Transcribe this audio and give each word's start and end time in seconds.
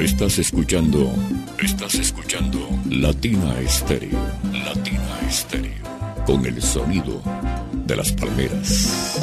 Estás 0.00 0.38
escuchando, 0.38 1.12
estás 1.62 1.94
escuchando 1.96 2.58
Latina 2.88 3.60
Estéreo, 3.60 4.18
Latina 4.50 5.20
Estéreo, 5.28 6.24
con 6.24 6.46
el 6.46 6.62
sonido 6.62 7.20
de 7.84 7.96
las 7.96 8.10
palmeras. 8.12 9.20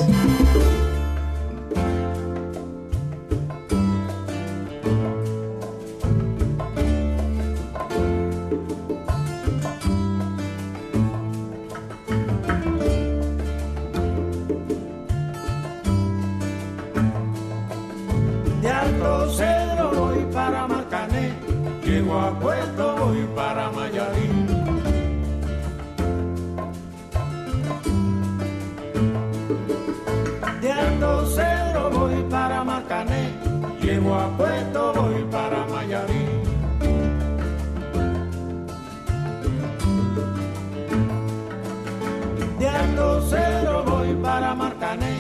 Cedro 43.30 43.84
voy 43.84 44.16
para 44.24 44.56
Marcané, 44.56 45.20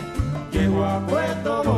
llego 0.51 0.83
a 0.83 0.99
Puerto. 1.05 1.76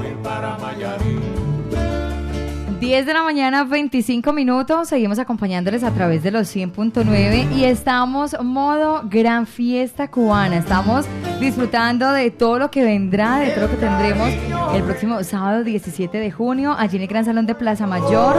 10 2.89 3.05
de 3.05 3.13
la 3.13 3.21
mañana, 3.21 3.65
25 3.65 4.33
minutos. 4.33 4.87
Seguimos 4.87 5.19
acompañándoles 5.19 5.83
a 5.83 5.91
través 5.91 6.23
de 6.23 6.31
los 6.31 6.47
100.9 6.55 7.55
y 7.55 7.65
estamos 7.65 8.35
modo 8.43 9.03
gran 9.03 9.45
fiesta 9.45 10.09
cubana. 10.09 10.57
Estamos 10.57 11.05
disfrutando 11.39 12.11
de 12.11 12.31
todo 12.31 12.57
lo 12.57 12.71
que 12.71 12.83
vendrá, 12.83 13.37
de 13.37 13.51
todo 13.51 13.67
lo 13.67 13.69
que 13.69 13.77
tendremos 13.77 14.29
el 14.73 14.81
próximo 14.81 15.23
sábado 15.23 15.63
17 15.63 16.17
de 16.17 16.31
junio 16.31 16.75
allí 16.75 16.95
en 16.95 17.03
el 17.03 17.07
Gran 17.07 17.25
Salón 17.25 17.45
de 17.45 17.53
Plaza 17.53 17.85
Mayor. 17.85 18.35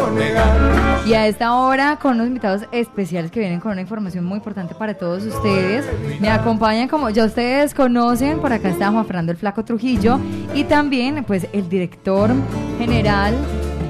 Y 1.06 1.14
a 1.14 1.28
esta 1.28 1.54
hora 1.54 2.00
con 2.02 2.14
unos 2.14 2.26
invitados 2.26 2.62
especiales 2.72 3.30
que 3.30 3.38
vienen 3.38 3.60
con 3.60 3.70
una 3.70 3.82
información 3.82 4.24
muy 4.24 4.38
importante 4.38 4.74
para 4.74 4.94
todos 4.94 5.24
ustedes. 5.26 5.86
Me 6.20 6.28
acompañan 6.28 6.88
como 6.88 7.08
ya 7.10 7.24
ustedes 7.24 7.72
conocen, 7.72 8.40
por 8.40 8.52
acá 8.52 8.70
está 8.70 8.90
Juan 8.90 9.06
Fernando 9.06 9.30
el 9.30 9.38
Flaco 9.38 9.64
Trujillo 9.64 10.18
y 10.56 10.64
también 10.64 11.22
pues 11.22 11.46
el 11.52 11.68
director 11.68 12.32
general 12.80 13.36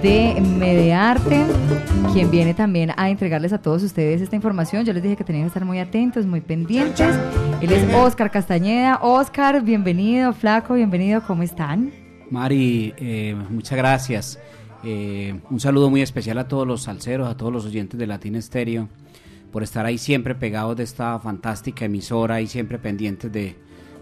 de 0.02 0.40
Medearte, 0.40 1.44
quien 2.14 2.30
viene 2.30 2.54
también 2.54 2.92
a 2.96 3.10
entregarles 3.10 3.52
a 3.52 3.60
todos 3.60 3.82
ustedes 3.82 4.22
esta 4.22 4.34
información. 4.34 4.84
Yo 4.86 4.94
les 4.94 5.02
dije 5.02 5.16
que 5.16 5.24
tenían 5.24 5.44
que 5.44 5.48
estar 5.48 5.64
muy 5.64 5.78
atentos, 5.78 6.24
muy 6.24 6.40
pendientes. 6.40 7.14
Él 7.60 7.70
es 7.70 7.94
Oscar 7.94 8.30
Castañeda. 8.30 8.98
Oscar, 9.02 9.62
bienvenido, 9.62 10.32
Flaco, 10.32 10.74
bienvenido, 10.74 11.22
¿cómo 11.26 11.42
están? 11.42 11.92
Mari, 12.30 12.94
eh, 12.96 13.36
muchas 13.50 13.76
gracias. 13.76 14.38
Eh, 14.84 15.38
un 15.50 15.60
saludo 15.60 15.90
muy 15.90 16.00
especial 16.00 16.38
a 16.38 16.48
todos 16.48 16.66
los 16.66 16.82
salseros, 16.82 17.28
a 17.28 17.36
todos 17.36 17.52
los 17.52 17.66
oyentes 17.66 17.98
de 18.00 18.06
Latina 18.06 18.38
Estéreo, 18.38 18.88
por 19.52 19.62
estar 19.62 19.84
ahí 19.84 19.98
siempre 19.98 20.34
pegados 20.34 20.76
de 20.76 20.84
esta 20.84 21.18
fantástica 21.18 21.84
emisora 21.84 22.40
y 22.40 22.46
siempre 22.46 22.78
pendientes 22.78 23.30
de, 23.30 23.54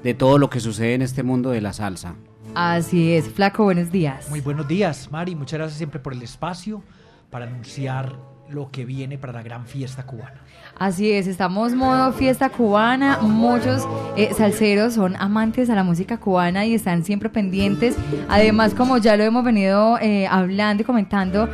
de 0.03 0.15
todo 0.15 0.39
lo 0.39 0.51
que 0.51 0.61
sucede 0.61 0.95
en 0.95 1.03
este 1.03 1.23
mundo 1.23 1.51
de 1.51 1.61
la 1.61 1.73
salsa. 1.73 2.15
Así 2.55 3.13
es, 3.13 3.29
Flaco, 3.29 3.65
buenos 3.65 3.93
días. 3.93 4.29
Muy 4.31 4.41
buenos 4.41 4.67
días, 4.67 5.11
Mari. 5.11 5.35
Muchas 5.35 5.59
gracias 5.59 5.79
siempre 5.79 6.01
por 6.01 6.13
el 6.13 6.23
espacio 6.23 6.83
para 7.31 7.47
anunciar 7.47 8.17
lo 8.49 8.71
que 8.71 8.85
viene 8.85 9.19
para 9.19 9.33
la 9.33 9.43
gran 9.43 9.67
fiesta 9.67 10.07
cubana. 10.07 10.41
Así 10.79 11.11
es, 11.11 11.27
estamos 11.27 11.75
modo 11.75 12.13
fiesta 12.13 12.49
cubana. 12.49 13.19
Muchos 13.21 13.87
eh, 14.17 14.33
salseros 14.35 14.95
son 14.95 15.17
amantes 15.17 15.69
a 15.71 15.75
la 15.75 15.83
música 15.83 16.19
cubana 16.19 16.65
y 16.65 16.75
están 16.75 17.05
siempre 17.05 17.29
pendientes. 17.29 17.97
Además, 18.29 18.75
como 18.75 18.99
ya 18.99 19.17
lo 19.17 19.25
hemos 19.25 19.45
venido 19.45 19.99
eh, 20.01 20.27
hablando 20.27 20.83
y 20.83 20.87
comentando, 20.87 21.49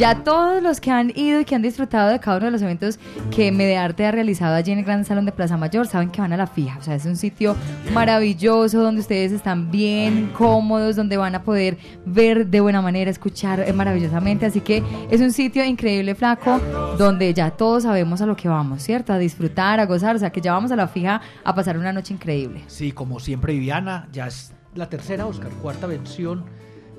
ya 0.00 0.24
todos 0.24 0.62
los 0.62 0.80
que 0.80 0.90
han 0.90 1.12
ido 1.14 1.40
y 1.40 1.44
que 1.44 1.54
han 1.54 1.60
disfrutado 1.60 2.08
de 2.08 2.18
cada 2.18 2.38
uno 2.38 2.46
de 2.46 2.52
los 2.52 2.62
eventos 2.62 2.98
que 3.30 3.52
Medearte 3.52 4.06
ha 4.06 4.10
realizado 4.10 4.54
allí 4.54 4.72
en 4.72 4.78
el 4.78 4.84
Gran 4.86 5.04
Salón 5.04 5.26
de 5.26 5.32
Plaza 5.32 5.58
Mayor 5.58 5.86
saben 5.86 6.08
que 6.08 6.22
van 6.22 6.32
a 6.32 6.38
la 6.38 6.46
fija. 6.46 6.78
O 6.78 6.82
sea, 6.82 6.94
es 6.94 7.04
un 7.04 7.16
sitio 7.16 7.54
maravilloso 7.92 8.80
donde 8.80 9.02
ustedes 9.02 9.30
están 9.30 9.70
bien 9.70 10.30
cómodos, 10.32 10.96
donde 10.96 11.18
van 11.18 11.34
a 11.34 11.42
poder 11.42 11.76
ver 12.06 12.46
de 12.46 12.60
buena 12.60 12.80
manera, 12.80 13.10
escuchar 13.10 13.60
eh, 13.60 13.74
maravillosamente. 13.74 14.46
Así 14.46 14.62
que 14.62 14.82
es 15.10 15.20
un 15.20 15.32
sitio 15.32 15.62
increíble, 15.66 16.14
flaco, 16.14 16.58
donde 16.96 17.34
ya 17.34 17.50
todos 17.50 17.82
sabemos 17.82 18.22
a 18.22 18.26
lo 18.26 18.36
que 18.36 18.48
vamos, 18.48 18.82
¿cierto? 18.82 19.12
A 19.12 19.18
disfrutar, 19.18 19.80
a 19.80 19.84
gozar. 19.84 20.16
O 20.16 20.18
sea, 20.18 20.30
que 20.30 20.40
ya 20.40 20.54
vamos 20.54 20.72
a 20.72 20.76
la 20.76 20.88
fija 20.88 21.20
a 21.44 21.54
pasar 21.54 21.76
una 21.76 21.92
noche 21.92 22.14
increíble. 22.14 22.62
Sí, 22.68 22.92
como 22.92 23.20
siempre, 23.20 23.52
Viviana, 23.52 24.08
ya 24.12 24.28
es 24.28 24.54
la 24.74 24.88
tercera, 24.88 25.26
Oscar, 25.26 25.50
cuarta 25.60 25.86
versión 25.86 26.46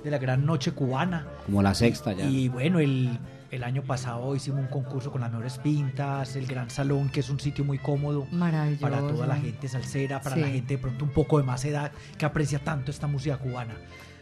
de 0.03 0.11
la 0.11 0.17
Gran 0.17 0.45
Noche 0.45 0.71
Cubana. 0.71 1.27
Como 1.45 1.61
la 1.61 1.73
sexta 1.73 2.13
ya. 2.13 2.25
Y 2.25 2.49
bueno, 2.49 2.79
el, 2.79 3.17
el 3.51 3.63
año 3.63 3.83
pasado 3.83 4.35
hicimos 4.35 4.61
un 4.61 4.67
concurso 4.67 5.11
con 5.11 5.21
las 5.21 5.31
mejores 5.31 5.57
pintas, 5.59 6.35
el 6.35 6.45
Gran 6.47 6.69
Salón, 6.69 7.09
que 7.09 7.19
es 7.19 7.29
un 7.29 7.39
sitio 7.39 7.63
muy 7.65 7.77
cómodo 7.77 8.25
Maravilloso. 8.31 8.81
para 8.81 8.99
toda 8.99 9.27
la 9.27 9.35
gente 9.37 9.67
salsera, 9.67 10.21
para 10.21 10.35
Sí. 10.35 10.41
la 10.41 10.47
gente 10.47 10.75
de 10.75 10.77
pronto 10.81 11.05
un 11.05 11.11
poco 11.11 11.37
de 11.37 11.43
más 11.43 11.63
edad 11.65 11.91
que 12.17 12.25
aprecia 12.25 12.59
tanto 12.59 12.91
esta 12.91 13.07
música 13.07 13.37
cubana. 13.37 13.75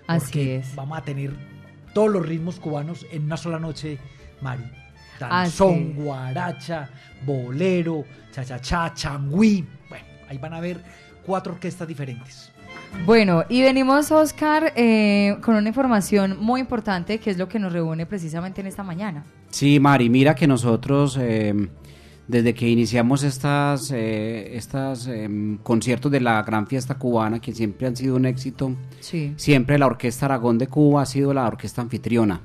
Así 0.07 0.25
Porque 0.25 0.56
es. 0.57 0.75
Vamos 0.75 0.97
a 0.97 1.01
tener 1.03 1.31
todos 1.94 2.09
los 2.12 2.25
ritmos 2.25 2.59
cubanos 2.59 3.06
en 3.12 3.23
una 3.25 3.38
sola 3.38 3.59
noche, 3.59 3.97
Mari. 4.41 4.63
Danzón, 5.19 5.94
guaracha, 5.95 6.89
bolero, 7.25 8.06
cha-cha-cha, 8.31 8.94
changüí. 8.94 9.68
Bueno, 9.89 10.06
ahí 10.29 10.38
van 10.38 10.53
a 10.53 10.62
ver 10.62 10.81
cuatro 11.25 11.53
orquestas 11.53 11.88
diferentes. 11.88 12.51
Bueno, 13.05 13.44
y 13.50 13.61
venimos, 13.61 14.11
Oscar, 14.11 14.73
eh, 14.75 15.38
con 15.41 15.55
una 15.55 15.67
información 15.67 16.38
muy 16.39 16.61
importante 16.61 17.19
que 17.19 17.31
es 17.31 17.38
lo 17.38 17.47
que 17.47 17.57
nos 17.57 17.73
reúne 17.73 18.05
precisamente 18.05 18.61
en 18.61 18.67
esta 18.67 18.83
mañana. 18.83 19.23
Sí, 19.50 19.79
Mari, 19.79 20.09
mira 20.09 20.35
que 20.35 20.45
nosotros, 20.47 21.17
eh, 21.19 21.55
desde 22.27 22.53
que 22.53 22.67
iniciamos 22.69 23.23
estas, 23.23 23.89
eh, 23.91 24.55
estas 24.55 25.07
em, 25.07 25.57
conciertos 25.57 26.11
de 26.11 26.19
la 26.19 26.44
Gran 26.44 26.67
Fiesta 26.67 26.95
Cubana, 26.95 27.39
que 27.39 27.53
siempre 27.53 27.88
han 27.88 27.95
sido 27.95 28.16
un 28.16 28.25
éxito, 28.25 28.73
Sí. 29.00 29.33
siempre 29.38 29.79
la 29.79 29.88
Orquesta 29.88 30.25
Aragón 30.27 30.57
de 30.59 30.67
Cuba 30.67 31.01
ha 31.01 31.06
sido 31.07 31.33
la 31.33 31.47
orquesta 31.47 31.81
anfitriona. 31.81 32.41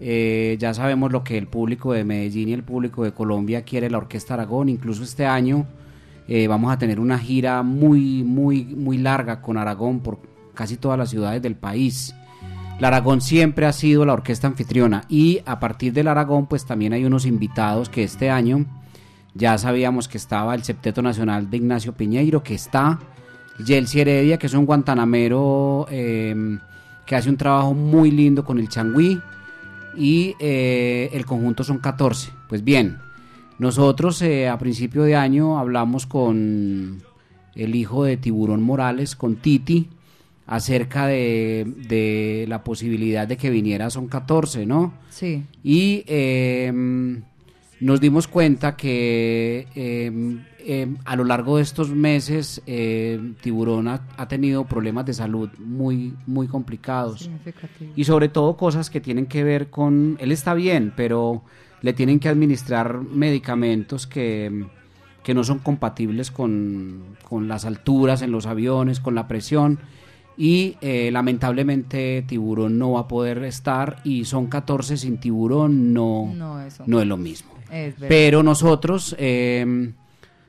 Eh, 0.00 0.56
ya 0.58 0.74
sabemos 0.74 1.12
lo 1.12 1.22
que 1.22 1.38
el 1.38 1.46
público 1.46 1.92
de 1.92 2.02
Medellín 2.04 2.48
y 2.48 2.52
el 2.52 2.64
público 2.64 3.04
de 3.04 3.12
Colombia 3.12 3.62
quiere 3.62 3.88
la 3.90 3.98
Orquesta 3.98 4.34
Aragón. 4.34 4.68
Incluso 4.68 5.04
este 5.04 5.24
año 5.24 5.66
eh, 6.28 6.48
vamos 6.48 6.72
a 6.72 6.78
tener 6.78 7.00
una 7.00 7.18
gira 7.18 7.62
muy, 7.62 8.22
muy, 8.24 8.64
muy 8.64 8.98
larga 8.98 9.40
con 9.42 9.58
Aragón 9.58 10.00
por 10.00 10.20
casi 10.54 10.76
todas 10.76 10.98
las 10.98 11.10
ciudades 11.10 11.42
del 11.42 11.56
país. 11.56 12.14
La 12.80 12.88
Aragón 12.88 13.20
siempre 13.20 13.66
ha 13.66 13.72
sido 13.72 14.04
la 14.04 14.14
orquesta 14.14 14.46
anfitriona 14.46 15.04
y 15.08 15.40
a 15.46 15.60
partir 15.60 15.92
del 15.92 16.08
Aragón 16.08 16.46
pues 16.46 16.64
también 16.64 16.92
hay 16.92 17.04
unos 17.04 17.26
invitados 17.26 17.88
que 17.88 18.02
este 18.02 18.30
año 18.30 18.66
ya 19.34 19.58
sabíamos 19.58 20.08
que 20.08 20.18
estaba 20.18 20.54
el 20.54 20.64
Septeto 20.64 21.02
Nacional 21.02 21.50
de 21.50 21.56
Ignacio 21.56 21.92
Piñeiro, 21.92 22.42
que 22.42 22.54
está 22.54 22.98
Yelsi 23.64 24.00
Heredia, 24.00 24.38
que 24.38 24.46
es 24.46 24.54
un 24.54 24.66
guantanamero 24.66 25.86
eh, 25.90 26.58
que 27.06 27.16
hace 27.16 27.28
un 27.28 27.36
trabajo 27.36 27.74
muy 27.74 28.10
lindo 28.10 28.44
con 28.44 28.58
el 28.58 28.68
changüí 28.68 29.20
y 29.96 30.34
eh, 30.40 31.10
el 31.12 31.24
conjunto 31.26 31.64
son 31.64 31.78
14. 31.78 32.32
Pues 32.48 32.64
bien, 32.64 32.98
nosotros 33.58 34.20
eh, 34.22 34.48
a 34.48 34.58
principio 34.58 35.02
de 35.04 35.16
año 35.16 35.58
hablamos 35.58 36.06
con 36.06 37.02
el 37.54 37.74
hijo 37.74 38.04
de 38.04 38.16
Tiburón 38.16 38.62
Morales, 38.62 39.16
con 39.16 39.36
Titi, 39.36 39.88
acerca 40.46 41.06
de, 41.06 41.66
de 41.88 42.44
la 42.48 42.62
posibilidad 42.64 43.26
de 43.26 43.36
que 43.36 43.48
viniera 43.48 43.88
Son 43.90 44.08
14, 44.08 44.66
¿no? 44.66 44.92
Sí. 45.08 45.44
Y 45.62 46.04
eh, 46.06 46.72
nos 47.80 48.00
dimos 48.00 48.28
cuenta 48.28 48.76
que 48.76 49.66
eh, 50.66 50.88
a 51.04 51.14
lo 51.14 51.24
largo 51.24 51.58
de 51.58 51.62
estos 51.62 51.90
meses 51.90 52.62
eh, 52.66 53.34
Tiburón 53.42 53.86
ha, 53.86 54.00
ha 54.16 54.28
tenido 54.28 54.64
problemas 54.64 55.04
de 55.04 55.12
salud 55.12 55.50
muy, 55.58 56.14
muy 56.26 56.48
complicados. 56.48 57.30
Y 57.94 58.04
sobre 58.04 58.30
todo 58.30 58.56
cosas 58.56 58.88
que 58.88 58.98
tienen 59.02 59.26
que 59.26 59.44
ver 59.44 59.68
con... 59.68 60.16
Él 60.20 60.32
está 60.32 60.54
bien, 60.54 60.94
pero 60.96 61.42
le 61.84 61.92
tienen 61.92 62.18
que 62.18 62.30
administrar 62.30 63.02
medicamentos 63.02 64.06
que, 64.06 64.64
que 65.22 65.34
no 65.34 65.44
son 65.44 65.58
compatibles 65.58 66.30
con, 66.30 67.02
con 67.28 67.46
las 67.46 67.66
alturas 67.66 68.22
en 68.22 68.32
los 68.32 68.46
aviones, 68.46 69.00
con 69.00 69.14
la 69.14 69.28
presión. 69.28 69.80
Y 70.34 70.78
eh, 70.80 71.10
lamentablemente 71.12 72.24
Tiburón 72.26 72.78
no 72.78 72.92
va 72.92 73.00
a 73.00 73.08
poder 73.08 73.44
estar 73.44 74.00
y 74.02 74.24
son 74.24 74.46
14 74.46 74.96
sin 74.96 75.18
Tiburón, 75.18 75.92
no, 75.92 76.32
No, 76.34 76.58
es 76.62 77.06
lo 77.06 77.18
mismo. 77.18 77.50
Es. 77.70 77.94
Pero 78.08 78.42
nosotros 78.42 79.14
eh, 79.18 79.92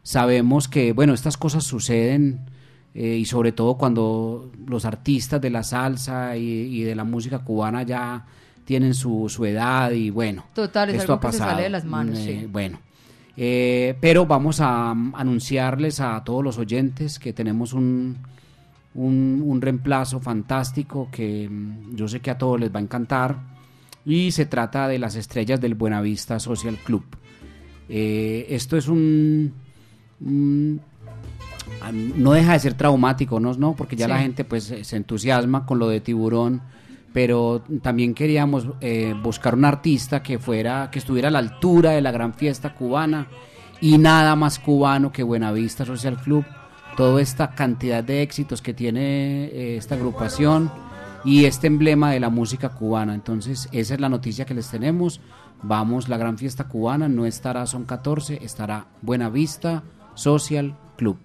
sabemos 0.04 0.70
que, 0.70 0.94
bueno, 0.94 1.14
estas 1.14 1.36
cosas 1.36 1.66
suceden 1.66 2.46
eh, 2.94 3.18
y 3.18 3.26
sobre 3.26 3.52
todo 3.52 3.76
cuando 3.76 4.54
los 4.66 4.86
artistas 4.86 5.42
de 5.42 5.50
la 5.50 5.64
salsa 5.64 6.38
y, 6.38 6.44
y 6.44 6.84
de 6.84 6.96
la 6.96 7.04
música 7.04 7.40
cubana 7.40 7.84
ya 7.84 8.26
tienen 8.66 8.94
su, 8.94 9.30
su 9.30 9.46
edad 9.46 9.92
y 9.92 10.10
bueno. 10.10 10.44
Total, 10.54 10.90
es 10.90 10.98
esto 10.98 11.14
algo 11.14 11.28
ha 11.28 11.30
que 11.30 11.34
se 11.34 11.38
sale 11.40 11.50
pasado. 11.52 11.64
de 11.64 11.70
las 11.70 11.86
manos, 11.86 12.20
Mm, 12.20 12.24
sí. 12.24 12.30
eh, 12.32 12.48
Bueno, 12.52 12.80
eh, 13.38 13.96
pero 14.02 14.26
vamos 14.26 14.60
a 14.60 14.94
mm, 14.94 15.14
anunciarles 15.16 16.00
a 16.00 16.24
todos 16.24 16.44
los 16.44 16.58
oyentes 16.58 17.20
que 17.20 17.32
tenemos 17.34 17.74
un, 17.74 18.18
un, 18.94 19.44
un 19.46 19.62
reemplazo 19.62 20.20
fantástico 20.20 21.10
que 21.12 21.48
mm, 21.50 21.96
yo 21.96 22.08
sé 22.08 22.20
que 22.22 22.32
a 22.32 22.38
todos 22.38 22.60
les 22.60 22.74
va 22.74 22.80
a 22.80 22.84
encantar 22.84 23.38
y 24.06 24.32
se 24.32 24.46
trata 24.46 24.88
de 24.88 25.00
las 25.00 25.16
estrellas 25.16 25.60
del 25.62 25.76
Buenavista 25.76 26.40
Social 26.40 26.78
Club. 26.84 27.04
Eh, 27.90 28.48
esto 28.50 28.78
es 28.78 28.88
un, 28.88 29.54
un- 30.22 30.82
ah, 31.82 31.92
no 31.92 32.32
deja 32.34 32.54
de 32.54 32.60
ser 32.60 32.74
traumático, 32.76 33.40
¿no? 33.40 33.54
¿no? 33.56 33.76
Porque 33.76 33.96
ya 33.96 34.06
Sí. 34.06 34.12
la 34.12 34.20
gente 34.20 34.44
pues 34.44 34.74
se 34.82 34.96
entusiasma 34.96 35.66
con 35.66 35.78
lo 35.80 35.88
de 35.90 36.02
tiburón, 36.02 36.62
pero 37.16 37.64
también 37.82 38.14
queríamos 38.14 38.68
eh, 38.82 39.16
buscar 39.24 39.56
un 39.56 39.64
artista 39.64 40.22
que 40.22 40.38
fuera, 40.38 40.90
que 40.92 41.00
estuviera 41.00 41.30
a 41.30 41.32
la 41.32 41.40
altura 41.40 41.92
de 41.92 42.02
la 42.02 42.12
gran 42.12 42.34
fiesta 42.34 42.76
cubana 42.76 43.28
y 43.80 43.98
nada 43.98 44.36
más 44.36 44.60
cubano 44.60 45.14
que 45.14 45.24
Buenavista 45.24 45.86
Social 45.86 46.18
Club, 46.18 46.44
toda 46.98 47.22
esta 47.22 47.52
cantidad 47.52 48.04
de 48.04 48.22
éxitos 48.22 48.62
que 48.62 48.74
tiene 48.74 49.46
eh, 49.46 49.78
esta 49.78 49.96
agrupación 49.96 50.70
y 51.24 51.46
este 51.46 51.68
emblema 51.68 52.12
de 52.12 52.20
la 52.20 52.30
música 52.30 52.68
cubana. 52.68 53.16
Entonces, 53.16 53.70
esa 53.72 53.94
es 53.94 54.02
la 54.02 54.10
noticia 54.10 54.44
que 54.44 54.54
les 54.54 54.70
tenemos. 54.70 55.22
Vamos, 55.64 56.10
la 56.10 56.18
gran 56.18 56.38
fiesta 56.38 56.66
cubana 56.66 57.08
no 57.08 57.26
estará 57.26 57.66
Son 57.66 57.86
14, 57.86 58.44
estará 58.44 58.88
Buenavista 59.02 59.84
Social 60.16 60.76
Club. 60.98 61.18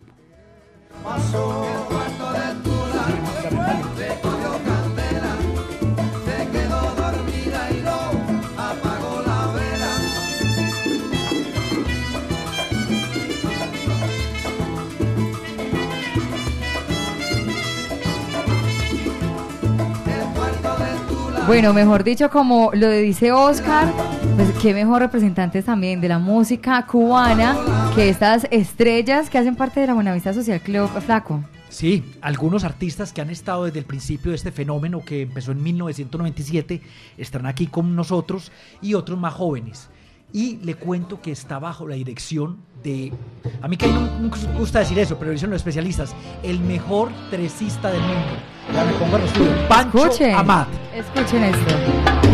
Bueno, 21.50 21.74
mejor 21.74 22.04
dicho, 22.04 22.30
como 22.30 22.70
lo 22.74 22.88
dice 22.92 23.32
Oscar, 23.32 23.92
pues 24.36 24.52
qué 24.62 24.72
mejor 24.72 25.00
representantes 25.00 25.64
también 25.64 26.00
de 26.00 26.06
la 26.06 26.20
música 26.20 26.86
cubana 26.86 27.56
que 27.92 28.08
estas 28.08 28.46
estrellas 28.52 29.28
que 29.28 29.36
hacen 29.36 29.56
parte 29.56 29.80
de 29.80 29.88
la 29.88 29.94
Buenavista 29.94 30.32
Social 30.32 30.60
Club 30.60 30.88
Flaco. 31.00 31.42
Sí, 31.68 32.04
algunos 32.20 32.62
artistas 32.62 33.12
que 33.12 33.20
han 33.20 33.30
estado 33.30 33.64
desde 33.64 33.80
el 33.80 33.84
principio 33.84 34.30
de 34.30 34.36
este 34.36 34.52
fenómeno 34.52 35.04
que 35.04 35.22
empezó 35.22 35.50
en 35.50 35.60
1997 35.60 36.82
están 37.18 37.46
aquí 37.46 37.66
con 37.66 37.96
nosotros 37.96 38.52
y 38.80 38.94
otros 38.94 39.18
más 39.18 39.34
jóvenes. 39.34 39.88
Y 40.32 40.58
le 40.58 40.76
cuento 40.76 41.20
que 41.20 41.32
está 41.32 41.58
bajo 41.58 41.88
la 41.88 41.96
dirección 41.96 42.58
de, 42.84 43.12
a 43.60 43.66
mí 43.66 43.76
que 43.76 43.88
no 43.88 44.02
me 44.20 44.28
gusta 44.56 44.78
decir 44.78 45.00
eso, 45.00 45.18
pero 45.18 45.32
dicen 45.32 45.50
los 45.50 45.56
especialistas, 45.56 46.14
el 46.44 46.60
mejor 46.60 47.10
tresista 47.28 47.90
del 47.90 48.02
mundo. 48.02 48.38
Ya 48.74 48.84
me 48.84 48.92
pongo 48.92 49.16
a 49.16 49.18
los 49.18 49.32
tuyos, 49.32 49.54
Pancho 49.68 49.98
Escuchen, 50.06 50.34
Amat. 50.34 50.68
escuchen 50.94 51.44
esto. 51.44 52.29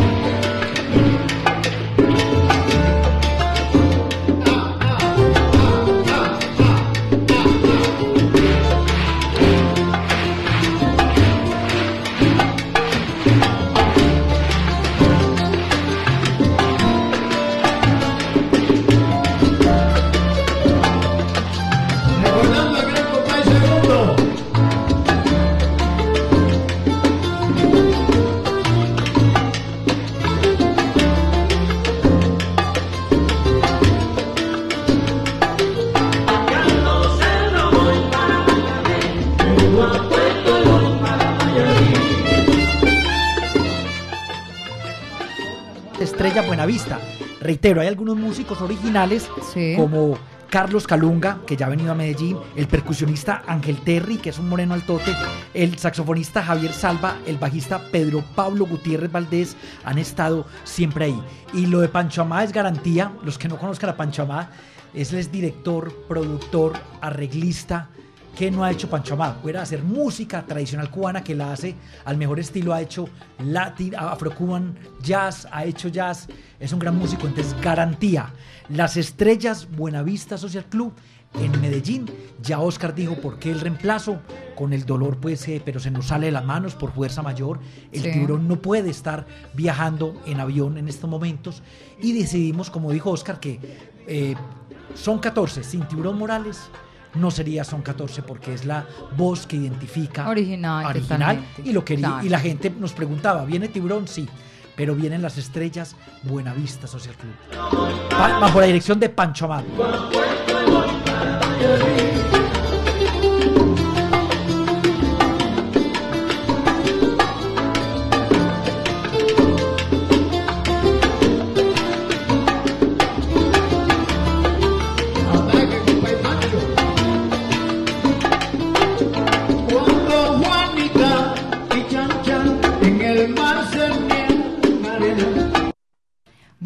Reitero, 47.66 47.80
hay 47.80 47.88
algunos 47.88 48.16
músicos 48.16 48.60
originales 48.62 49.28
Sí. 49.52 49.74
como 49.76 50.16
Carlos 50.48 50.86
Calunga, 50.86 51.38
que 51.48 51.56
ya 51.56 51.66
ha 51.66 51.68
venido 51.68 51.90
a 51.90 51.96
Medellín, 51.96 52.38
el 52.54 52.68
percusionista 52.68 53.42
Ángel 53.44 53.78
Terry, 53.80 54.18
que 54.18 54.30
es 54.30 54.38
un 54.38 54.48
moreno 54.48 54.72
altote, 54.72 55.12
el 55.52 55.76
saxofonista 55.76 56.44
Javier 56.44 56.72
Salva, 56.72 57.16
el 57.26 57.38
bajista 57.38 57.80
Pedro 57.90 58.22
Pablo 58.36 58.66
Gutiérrez 58.66 59.10
Valdés, 59.10 59.56
han 59.84 59.98
estado 59.98 60.46
siempre 60.62 61.06
ahí. 61.06 61.20
Y 61.54 61.66
lo 61.66 61.80
de 61.80 61.88
Pancho 61.88 62.22
Amá 62.22 62.44
es 62.44 62.52
garantía, 62.52 63.10
los 63.24 63.36
que 63.36 63.48
no 63.48 63.58
conozcan 63.58 63.90
a 63.90 63.96
Pancho 63.96 64.22
Amá, 64.22 64.50
es 64.94 65.12
el 65.12 65.28
director, 65.28 65.92
productor, 66.06 66.74
arreglista, 67.00 67.88
que 68.36 68.50
no 68.50 68.62
ha 68.62 68.70
hecho 68.70 68.88
Pancho 68.90 69.14
Amá. 69.14 69.38
Fuera 69.42 69.60
a 69.60 69.62
hacer 69.62 69.82
música 69.82 70.44
tradicional 70.44 70.90
cubana 70.90 71.24
que 71.24 71.34
la 71.34 71.52
hace 71.52 71.74
al 72.04 72.18
mejor 72.18 72.38
estilo. 72.38 72.74
Ha 72.74 72.82
hecho 72.82 73.08
Latin, 73.38 73.96
Afro-Cuban 73.96 74.76
jazz, 75.02 75.48
ha 75.50 75.64
hecho 75.64 75.88
jazz. 75.88 76.28
Es 76.60 76.72
un 76.72 76.78
gran 76.78 76.96
músico. 76.96 77.26
Entonces, 77.26 77.56
garantía. 77.62 78.32
Las 78.68 78.96
estrellas 78.98 79.66
Buenavista 79.74 80.36
Social 80.36 80.66
Club 80.66 80.92
en 81.40 81.58
Medellín. 81.62 82.06
Ya 82.42 82.60
Oscar 82.60 82.94
dijo 82.94 83.14
por 83.20 83.38
qué 83.38 83.50
el 83.50 83.60
reemplazo. 83.60 84.20
Con 84.54 84.72
el 84.74 84.84
dolor, 84.84 85.16
pues, 85.18 85.48
eh, 85.48 85.62
pero 85.64 85.80
se 85.80 85.90
nos 85.90 86.06
sale 86.08 86.26
de 86.26 86.32
las 86.32 86.44
manos 86.44 86.74
por 86.74 86.92
fuerza 86.92 87.22
mayor. 87.22 87.58
El 87.90 88.02
Sí. 88.02 88.10
tiburón 88.12 88.46
no 88.48 88.56
puede 88.60 88.90
estar 88.90 89.26
viajando 89.54 90.20
en 90.26 90.40
avión 90.40 90.76
en 90.76 90.88
estos 90.88 91.08
momentos. 91.08 91.62
Y 92.02 92.12
decidimos, 92.12 92.68
como 92.70 92.90
dijo 92.92 93.10
Oscar, 93.10 93.40
que 93.40 93.60
eh, 94.06 94.34
son 94.94 95.18
14 95.18 95.64
sin 95.64 95.88
tiburón 95.88 96.16
Morales 96.18 96.60
no 97.16 97.30
sería 97.30 97.64
Son 97.64 97.82
14 97.82 98.22
porque 98.22 98.54
es 98.54 98.64
la 98.64 98.86
voz 99.16 99.46
que 99.46 99.56
identifica 99.56 100.28
Original, 100.28 101.44
y 101.64 101.72
lo 101.72 101.84
quería 101.84 102.08
Claro. 102.08 102.26
y 102.26 102.28
la 102.28 102.38
gente 102.40 102.70
nos 102.78 102.92
preguntaba 102.92 103.44
viene 103.44 103.68
tiburón 103.68 104.06
sí 104.08 104.28
pero 104.76 104.94
vienen 104.94 105.22
las 105.22 105.38
estrellas 105.38 105.96
Buenavista 106.24 106.86
Social 106.86 107.14
Club. 107.14 107.32
Pa- 108.10 108.38
bajo 108.38 108.60
la 108.60 108.66
dirección 108.66 109.00
de 109.00 109.08
Pancho 109.08 109.46
Amado 109.46 109.64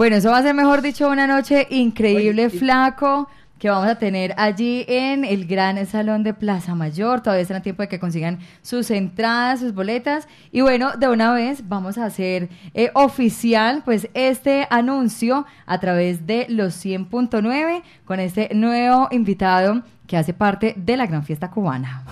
Bueno, 0.01 0.17
eso 0.17 0.31
va 0.31 0.39
a 0.39 0.43
ser, 0.43 0.55
mejor 0.55 0.81
dicho, 0.81 1.11
una 1.11 1.27
noche 1.27 1.67
increíble, 1.69 2.47
Oye, 2.47 2.59
flaco, 2.59 3.29
que 3.59 3.69
vamos 3.69 3.87
a 3.87 3.97
tener 3.97 4.33
allí 4.39 4.87
en 4.89 5.27
el 5.27 5.47
gran 5.47 5.85
salón 5.85 6.23
de 6.23 6.33
Plaza 6.33 6.75
Mayor. 6.75 7.21
Todavía 7.21 7.43
están 7.43 7.59
a 7.59 7.63
tiempo 7.63 7.83
de 7.83 7.89
que 7.89 8.01
consigan 8.01 8.39
sus 8.63 8.91
entradas, 8.91 9.61
sus 9.61 9.75
boletas. 9.75 10.27
Y 10.53 10.63
bueno, 10.63 10.93
de 10.97 11.07
una 11.07 11.35
vez 11.35 11.69
vamos 11.69 11.99
a 11.99 12.07
hacer 12.07 12.49
eh, 12.73 12.91
oficial 12.95 13.83
pues 13.85 14.09
este 14.15 14.67
anuncio 14.71 15.45
a 15.67 15.79
través 15.81 16.27
de 16.27 16.47
los 16.49 16.83
100.9 16.83 17.83
con 18.07 18.21
este 18.21 18.49
nuevo 18.55 19.07
invitado 19.11 19.83
que 20.07 20.17
hace 20.17 20.33
parte 20.33 20.73
de 20.79 20.97
la 20.97 21.05
gran 21.05 21.25
fiesta 21.25 21.51
cubana. 21.51 22.07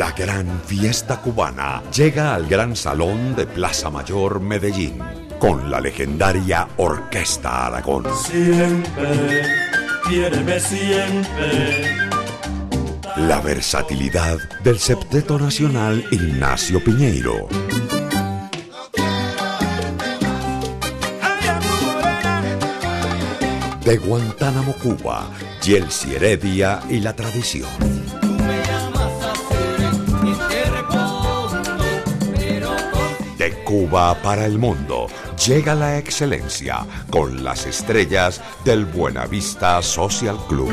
La 0.00 0.12
gran 0.12 0.62
fiesta 0.64 1.20
cubana 1.20 1.82
llega 1.94 2.34
al 2.34 2.46
Gran 2.46 2.74
Salón 2.74 3.36
de 3.36 3.44
Plaza 3.46 3.90
Mayor 3.90 4.40
Medellín 4.40 4.98
con 5.38 5.70
la 5.70 5.78
legendaria 5.78 6.66
Orquesta 6.78 7.66
Aragón. 7.66 8.06
Siempre, 8.24 9.42
quiéreme 10.08 10.58
siempre. 10.58 11.98
La 13.18 13.42
versatilidad 13.42 14.38
del 14.64 14.78
septeto 14.78 15.38
nacional 15.38 16.02
Ignacio 16.10 16.82
Piñeiro. 16.82 17.46
De 23.84 23.98
Guantánamo, 23.98 24.72
Cuba, 24.82 25.28
Yelsi 25.62 26.14
Heredia 26.14 26.80
y 26.88 27.00
la 27.00 27.14
tradición. 27.14 28.09
Para 33.90 34.46
el 34.46 34.56
mundo. 34.56 35.08
Llega 35.48 35.74
la 35.74 35.98
excelencia 35.98 36.86
con 37.10 37.42
las 37.42 37.66
estrellas 37.66 38.40
del 38.64 38.84
Buenavista 38.84 39.82
Social 39.82 40.38
Club. 40.48 40.70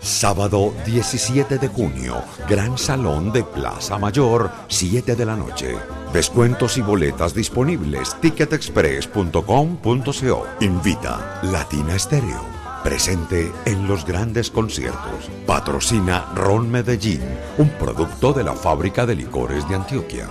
Sábado 0.00 0.72
17 0.86 1.58
de 1.58 1.68
junio, 1.68 2.22
Gran 2.48 2.78
Salón 2.78 3.30
de 3.32 3.44
Plaza 3.44 3.98
Mayor, 3.98 4.50
7 4.68 5.14
de 5.14 5.26
la 5.26 5.36
noche. 5.36 5.76
Descuentos 6.12 6.76
y 6.78 6.80
boletas 6.80 7.34
disponibles. 7.34 8.16
Ticketexpress.com.co. 8.20 10.46
Invita 10.60 11.40
Latina 11.42 11.94
Estéreo. 11.94 12.40
Presente 12.82 13.52
en 13.66 13.86
los 13.86 14.06
grandes 14.06 14.50
conciertos. 14.50 15.28
Patrocina 15.44 16.32
Ron 16.34 16.70
Medellín, 16.70 17.20
un 17.58 17.68
producto 17.70 18.32
de 18.32 18.44
la 18.44 18.54
fábrica 18.54 19.04
de 19.04 19.16
licores 19.16 19.68
de 19.68 19.74
Antioquia. 19.74 20.30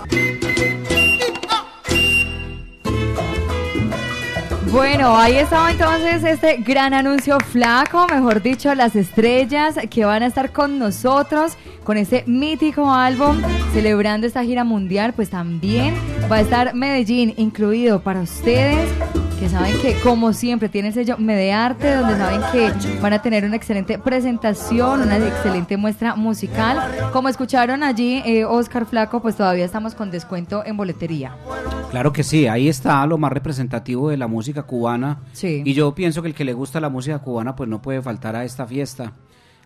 Bueno, 4.75 5.15
ahí 5.15 5.37
estaba 5.37 5.71
entonces 5.71 6.21
este 6.25 6.57
gran 6.57 6.93
anuncio 6.93 7.39
flaco, 7.39 8.07
mejor 8.07 8.41
dicho, 8.41 8.75
las 8.75 8.93
estrellas 8.97 9.75
que 9.89 10.03
van 10.03 10.21
a 10.21 10.25
estar 10.25 10.51
con 10.51 10.77
nosotros 10.77 11.53
con 11.85 11.95
este 11.95 12.25
mítico 12.27 12.91
álbum 12.91 13.41
celebrando 13.71 14.27
esta 14.27 14.43
gira 14.43 14.65
mundial, 14.65 15.13
pues 15.13 15.29
también 15.29 15.95
va 16.29 16.35
a 16.35 16.41
estar 16.41 16.75
Medellín 16.75 17.33
incluido 17.37 18.01
para 18.01 18.19
ustedes 18.19 18.89
que 19.39 19.47
saben 19.47 19.79
que 19.79 19.97
como 20.01 20.33
siempre 20.33 20.67
tiene 20.67 20.89
el 20.89 20.93
sello 20.93 21.17
Medearte, 21.17 21.95
donde 21.95 22.17
saben 22.17 22.41
que 22.51 22.99
van 22.99 23.13
a 23.13 23.21
tener 23.21 23.45
una 23.45 23.55
excelente 23.55 23.97
presentación, 23.97 25.01
una 25.01 25.17
excelente 25.17 25.77
muestra 25.77 26.17
musical. 26.17 27.11
Como 27.13 27.29
escucharon 27.29 27.81
allí, 27.81 28.21
eh, 28.25 28.43
Oscar 28.43 28.85
Flaco, 28.85 29.21
pues 29.21 29.37
todavía 29.37 29.63
estamos 29.63 29.95
con 29.95 30.11
descuento 30.11 30.63
en 30.65 30.75
boletería. 30.75 31.31
Claro 31.95 32.11
que 32.11 32.23
sí, 32.23 32.45
ahí 32.45 32.67
está 32.67 33.05
lo 33.07 33.17
más 33.17 33.31
representativo 33.31 34.09
de 34.09 34.17
la 34.17 34.27
música 34.27 34.63
cubana. 34.63 35.21
Sí. 35.31 35.61
Y 35.63 35.71
yo 35.71 35.95
pienso 35.95 36.21
que 36.21 36.27
el 36.27 36.33
que 36.33 36.43
le 36.43 36.51
gusta 36.51 36.81
la 36.81 36.89
música 36.89 37.19
cubana, 37.19 37.55
pues 37.55 37.69
no 37.69 37.81
puede 37.81 38.01
faltar 38.01 38.35
a 38.35 38.43
esta 38.43 38.67
fiesta. 38.67 39.13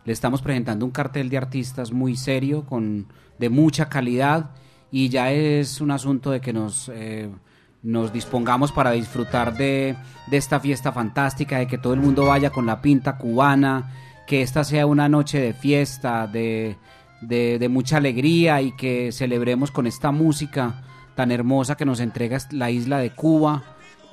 Le 0.05 0.13
estamos 0.13 0.43
presentando 0.43 0.85
un 0.85 0.91
cartel 0.91 1.27
de 1.27 1.37
artistas 1.37 1.91
muy 1.91 2.15
serio, 2.15 2.67
con 2.67 3.07
de 3.39 3.49
mucha 3.49 3.89
calidad, 3.89 4.51
y 4.91 5.09
ya 5.09 5.31
es 5.31 5.81
un 5.81 5.89
asunto 5.89 6.29
de 6.29 6.39
que 6.39 6.53
nos 6.53 6.91
eh, 6.93 7.31
nos 7.81 8.13
dispongamos 8.13 8.71
para 8.71 8.91
disfrutar 8.91 9.57
de, 9.57 9.95
de 10.29 10.37
esta 10.37 10.59
fiesta 10.59 10.91
fantástica, 10.91 11.57
de 11.57 11.65
que 11.65 11.79
todo 11.79 11.95
el 11.95 11.99
mundo 11.99 12.25
vaya 12.25 12.51
con 12.51 12.67
la 12.67 12.79
pinta 12.79 13.17
cubana, 13.17 13.91
que 14.27 14.43
esta 14.43 14.63
sea 14.63 14.85
una 14.85 15.09
noche 15.09 15.41
de 15.41 15.53
fiesta, 15.53 16.27
de, 16.27 16.77
de, 17.21 17.57
de 17.57 17.69
mucha 17.69 17.97
alegría 17.97 18.61
y 18.61 18.73
que 18.73 19.11
celebremos 19.11 19.71
con 19.71 19.87
esta 19.87 20.11
música 20.11 20.83
tan 21.19 21.31
hermosa 21.33 21.75
que 21.75 21.83
nos 21.83 21.99
entrega 21.99 22.37
la 22.51 22.71
isla 22.71 22.97
de 22.99 23.09
Cuba 23.09 23.61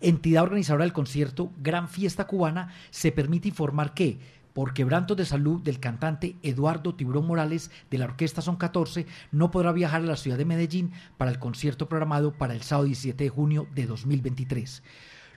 entidad 0.00 0.44
organizadora 0.44 0.84
del 0.84 0.92
concierto 0.92 1.52
Gran 1.58 1.88
Fiesta 1.88 2.26
Cubana, 2.26 2.72
se 2.90 3.12
permite 3.12 3.48
informar 3.48 3.94
que 3.94 4.18
por 4.56 4.72
quebrantos 4.72 5.18
de 5.18 5.26
salud 5.26 5.60
del 5.60 5.80
cantante 5.80 6.36
Eduardo 6.42 6.94
Tiburón 6.94 7.26
Morales 7.26 7.70
de 7.90 7.98
la 7.98 8.06
Orquesta 8.06 8.40
Son 8.40 8.56
14, 8.56 9.06
no 9.30 9.50
podrá 9.50 9.70
viajar 9.72 10.00
a 10.00 10.06
la 10.06 10.16
ciudad 10.16 10.38
de 10.38 10.46
Medellín 10.46 10.92
para 11.18 11.30
el 11.30 11.38
concierto 11.38 11.90
programado 11.90 12.32
para 12.32 12.54
el 12.54 12.62
sábado 12.62 12.86
17 12.86 13.24
de 13.24 13.28
junio 13.28 13.66
de 13.74 13.86
2023. 13.86 14.82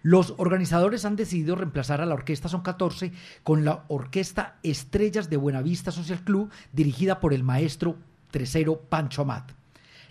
Los 0.02 0.36
organizadores 0.38 1.04
han 1.04 1.18
decidido 1.18 1.56
reemplazar 1.56 2.00
a 2.00 2.06
la 2.06 2.14
Orquesta 2.14 2.48
Son 2.48 2.62
14 2.62 3.12
con 3.44 3.66
la 3.66 3.84
Orquesta 3.90 4.58
Estrellas 4.64 5.30
de 5.30 5.36
Buenavista 5.36 5.92
Social 5.92 6.24
Club, 6.24 6.50
dirigida 6.72 7.20
por 7.20 7.34
el 7.34 7.44
maestro 7.44 7.98
Tresero 8.32 8.80
Pancho 8.80 9.24
Amat. 9.24 9.52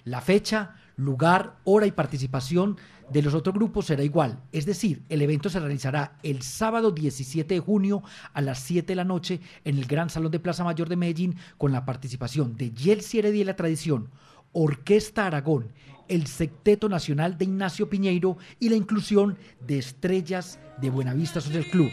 La 0.04 0.20
fecha, 0.20 0.74
lugar, 0.98 1.56
hora 1.64 1.86
y 1.86 1.92
participación 1.92 2.76
de 3.08 3.22
los 3.22 3.32
otros 3.32 3.54
grupos 3.54 3.86
será 3.86 4.02
igual, 4.02 4.40
es 4.52 4.66
decir, 4.66 5.02
el 5.08 5.22
evento 5.22 5.48
se 5.48 5.60
realizará 5.60 6.18
el 6.22 6.42
sábado 6.42 6.90
17 6.90 7.54
de 7.54 7.60
junio 7.60 8.02
a 8.34 8.42
las 8.42 8.58
7 8.58 8.86
de 8.88 8.96
la 8.96 9.04
noche 9.04 9.40
en 9.64 9.78
el 9.78 9.86
Gran 9.86 10.10
Salón 10.10 10.30
de 10.30 10.40
Plaza 10.40 10.64
Mayor 10.64 10.88
de 10.88 10.96
Medellín 10.96 11.36
con 11.56 11.72
la 11.72 11.86
participación 11.86 12.56
de 12.56 12.72
Yelsi 12.72 13.20
Heredia 13.20 13.40
y 13.40 13.44
la 13.44 13.56
Tradición, 13.56 14.10
Orquesta 14.52 15.26
Aragón, 15.26 15.72
el 16.08 16.26
Secteto 16.26 16.88
Nacional 16.88 17.38
de 17.38 17.44
Ignacio 17.44 17.88
Piñeiro 17.88 18.36
y 18.58 18.68
la 18.68 18.76
inclusión 18.76 19.38
de 19.66 19.78
estrellas 19.78 20.58
de 20.80 20.90
Buenavista 20.90 21.40
Social 21.40 21.64
Club. 21.70 21.90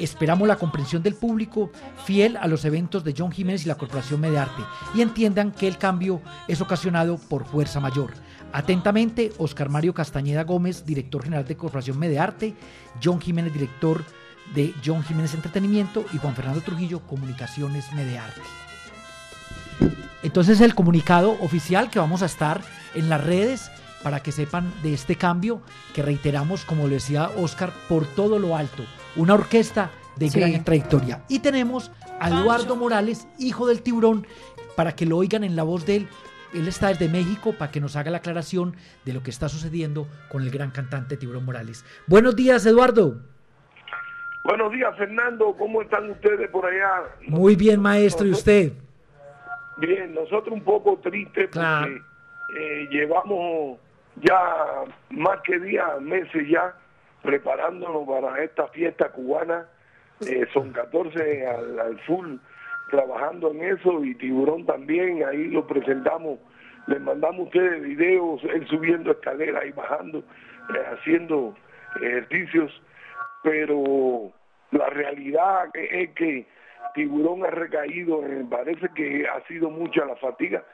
Esperamos 0.00 0.48
la 0.48 0.56
comprensión 0.56 1.02
del 1.02 1.14
público 1.14 1.70
fiel 2.04 2.36
a 2.36 2.48
los 2.48 2.64
eventos 2.64 3.04
de 3.04 3.14
John 3.16 3.30
Jiménez 3.30 3.64
y 3.64 3.68
la 3.68 3.76
Corporación 3.76 4.20
Medearte 4.20 4.62
y 4.94 5.02
entiendan 5.02 5.52
que 5.52 5.68
el 5.68 5.78
cambio 5.78 6.20
es 6.48 6.60
ocasionado 6.60 7.16
por 7.16 7.44
fuerza 7.44 7.78
mayor. 7.78 8.12
Atentamente, 8.54 9.32
Oscar 9.38 9.68
Mario 9.68 9.92
Castañeda 9.94 10.44
Gómez, 10.44 10.86
director 10.86 11.24
general 11.24 11.44
de 11.44 11.56
Corporación 11.56 11.98
Medearte, 11.98 12.54
John 13.02 13.20
Jiménez, 13.20 13.52
director 13.52 14.04
de 14.54 14.72
John 14.84 15.02
Jiménez 15.02 15.34
Entretenimiento 15.34 16.04
y 16.12 16.18
Juan 16.18 16.36
Fernando 16.36 16.60
Trujillo, 16.60 17.00
Comunicaciones 17.00 17.92
Medearte. 17.94 18.40
Entonces 20.22 20.60
el 20.60 20.76
comunicado 20.76 21.36
oficial 21.40 21.90
que 21.90 21.98
vamos 21.98 22.22
a 22.22 22.26
estar 22.26 22.60
en 22.94 23.08
las 23.08 23.24
redes 23.24 23.72
para 24.04 24.20
que 24.22 24.30
sepan 24.30 24.72
de 24.84 24.94
este 24.94 25.16
cambio 25.16 25.60
que 25.92 26.02
reiteramos, 26.02 26.64
como 26.64 26.86
lo 26.86 26.94
decía 26.94 27.30
Oscar, 27.36 27.72
por 27.88 28.06
todo 28.06 28.38
lo 28.38 28.54
alto, 28.54 28.84
una 29.16 29.34
orquesta 29.34 29.90
de 30.14 30.30
Sí. 30.30 30.38
gran 30.38 30.62
trayectoria. 30.62 31.24
Y 31.28 31.40
tenemos 31.40 31.90
a 32.20 32.28
Eduardo 32.28 32.76
Morales, 32.76 33.26
hijo 33.36 33.66
del 33.66 33.82
tiburón, 33.82 34.28
para 34.76 34.94
que 34.94 35.06
lo 35.06 35.16
oigan 35.16 35.42
en 35.42 35.56
la 35.56 35.64
voz 35.64 35.84
de 35.86 35.96
él. 35.96 36.08
Él 36.54 36.68
está 36.68 36.88
desde 36.88 37.08
México 37.08 37.52
para 37.58 37.70
que 37.70 37.80
nos 37.80 37.96
haga 37.96 38.10
la 38.10 38.18
aclaración 38.18 38.76
de 39.04 39.12
lo 39.12 39.22
que 39.22 39.30
está 39.30 39.48
sucediendo 39.48 40.06
con 40.28 40.42
el 40.42 40.50
gran 40.50 40.70
cantante 40.70 41.16
Tiburón 41.16 41.44
Morales. 41.44 41.84
Buenos 42.06 42.36
días, 42.36 42.64
Eduardo. 42.66 43.16
Buenos 44.44 44.72
días, 44.72 44.96
Fernando. 44.96 45.54
¿Cómo 45.58 45.82
están 45.82 46.10
ustedes 46.10 46.48
por 46.50 46.66
allá? 46.66 47.02
Muy 47.26 47.56
bien, 47.56 47.80
maestro. 47.80 48.26
¿Y 48.26 48.30
usted? 48.32 48.72
Bien, 49.78 50.14
nosotros 50.14 50.52
un 50.54 50.62
poco 50.62 50.98
tristes 51.02 51.50
Claro. 51.50 51.88
porque 52.52 52.62
eh, 52.82 52.88
llevamos 52.90 53.78
ya 54.22 54.84
más 55.10 55.40
que 55.42 55.58
días, 55.58 56.00
meses 56.00 56.46
ya, 56.48 56.74
preparándonos 57.22 58.06
para 58.06 58.42
esta 58.44 58.68
fiesta 58.68 59.08
cubana. 59.10 59.66
Eh, 60.24 60.46
son 60.52 60.70
14 60.72 61.46
al, 61.46 61.80
al 61.80 61.98
full 62.00 62.36
trabajando 62.90 63.50
en 63.50 63.62
eso 63.62 64.04
y 64.04 64.14
Tiburón 64.14 64.66
también, 64.66 65.24
ahí 65.24 65.48
lo 65.48 65.66
presentamos, 65.66 66.38
les 66.86 67.00
mandamos 67.00 67.40
a 67.40 67.44
ustedes 67.44 67.82
videos, 67.82 68.42
él 68.44 68.66
subiendo 68.68 69.12
escaleras 69.12 69.64
y 69.66 69.70
bajando, 69.72 70.18
eh, 70.18 70.84
haciendo 70.92 71.54
ejercicios, 71.96 72.82
pero 73.42 74.32
la 74.70 74.88
realidad 74.90 75.70
es 75.74 76.10
que 76.10 76.46
Tiburón 76.94 77.44
ha 77.44 77.50
recaído, 77.50 78.24
eh, 78.26 78.44
parece 78.50 78.88
que 78.94 79.26
ha 79.26 79.40
sido 79.46 79.70
mucha 79.70 80.04
la 80.04 80.16
fatiga, 80.16 80.64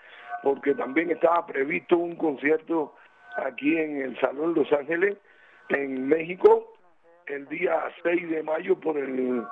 porque 0.43 0.75
también 0.75 1.11
estaba 1.11 1.47
previsto 1.47 1.97
un 1.97 2.17
concierto 2.17 2.95
aquí 3.37 3.77
en 3.77 4.03
el 4.03 4.19
Salón 4.21 4.55
Los 4.55 4.73
Ángeles, 4.73 5.17
en 5.69 6.09
México, 6.09 6.75
el 7.27 7.47
día 7.49 7.81
6 8.03 8.29
de 8.31 8.43
mayo 8.43 8.79
por 8.81 8.99
el 8.99 9.45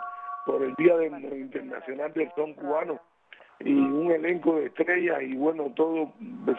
por 0.49 0.63
el 0.63 0.75
Día 0.77 0.97
de- 0.97 1.09
Internacional 1.37 2.11
del 2.15 2.33
Son 2.35 2.55
Cubano 2.55 2.99
y 3.61 3.75
un 3.75 4.11
elenco 4.11 4.57
de 4.57 4.67
estrellas 4.67 5.21
y 5.21 5.37
bueno, 5.37 5.71
todo 5.77 6.15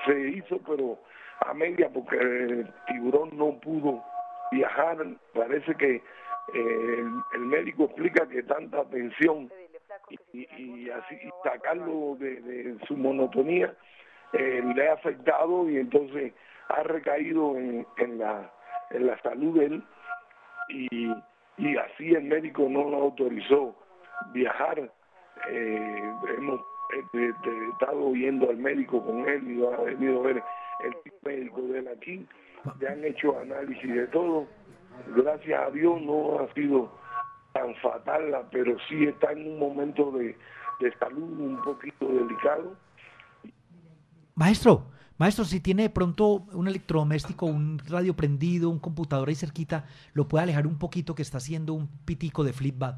se 0.05 0.29
hizo 0.29 0.59
pero 0.59 0.99
a 1.39 1.55
media 1.55 1.89
porque 1.91 2.15
el 2.17 2.71
tiburón 2.85 3.35
no 3.35 3.59
pudo 3.59 4.03
viajar, 4.51 4.97
parece 5.33 5.73
que 5.73 5.95
eh, 5.95 7.03
el, 7.33 7.39
médico 7.39 7.85
explica 7.85 8.27
que 8.27 8.43
tanta 8.43 8.83
tensión 8.85 9.49
y, 10.33 10.47
y 10.61 10.89
así 10.91 11.17
sacarlo 11.43 12.15
de, 12.19 12.77
su 12.87 12.95
monotonía 12.95 13.73
eh, 14.33 14.61
le 14.75 14.87
ha 14.87 14.93
afectado 14.93 15.67
y 15.67 15.77
entonces 15.77 16.33
ha 16.67 16.83
recaído 16.83 17.57
en, 17.57 17.87
en 17.97 18.19
la 18.19 18.51
en 18.91 19.07
la 19.07 19.19
salud 19.21 19.57
de 19.57 19.65
él 19.65 19.83
y, 20.69 21.11
y 21.59 21.77
así 21.77 22.13
el 22.13 22.23
médico 22.23 22.67
no 22.69 22.89
lo 22.89 22.97
autorizó 23.03 23.75
viajar. 24.33 24.91
Eh, 25.49 26.13
hemos 26.37 26.61
eh, 27.13 27.33
estado 27.73 28.13
yendo 28.13 28.49
al 28.49 28.57
médico 28.57 29.03
con 29.05 29.27
él 29.27 29.51
y 29.51 29.65
ha 29.65 29.77
venido 29.81 30.19
a 30.19 30.27
ver 30.27 30.43
el 30.83 30.95
médico 31.23 31.61
de 31.61 31.79
él 31.79 31.87
aquí. 31.89 32.25
Le 32.79 32.87
han 32.87 33.03
hecho 33.03 33.37
análisis 33.39 33.93
de 33.93 34.07
todo. 34.07 34.47
Gracias 35.15 35.61
a 35.61 35.69
Dios 35.71 36.01
no 36.01 36.39
ha 36.39 36.53
sido 36.53 36.91
tan 37.53 37.73
fatal 37.75 38.47
pero 38.51 38.77
sí 38.87 39.05
está 39.05 39.31
en 39.31 39.47
un 39.47 39.59
momento 39.59 40.11
de, 40.11 40.35
de 40.79 40.97
salud 40.97 41.39
un 41.39 41.61
poquito 41.63 42.07
delicado. 42.07 42.75
Maestro, 44.35 44.83
maestro, 45.19 45.45
si 45.45 45.59
tiene 45.59 45.83
de 45.83 45.89
pronto 45.91 46.47
un 46.53 46.67
electrodoméstico, 46.67 47.45
un 47.45 47.79
radio 47.87 48.15
prendido, 48.15 48.69
un 48.71 48.79
computador 48.79 49.29
ahí 49.29 49.35
cerquita, 49.35 49.85
lo 50.13 50.27
puede 50.27 50.43
alejar 50.43 50.65
un 50.65 50.79
poquito 50.79 51.13
que 51.13 51.21
está 51.21 51.37
haciendo 51.37 51.73
un 51.73 51.87
pitico 52.05 52.43
de 52.43 52.53
flipback. 52.53 52.95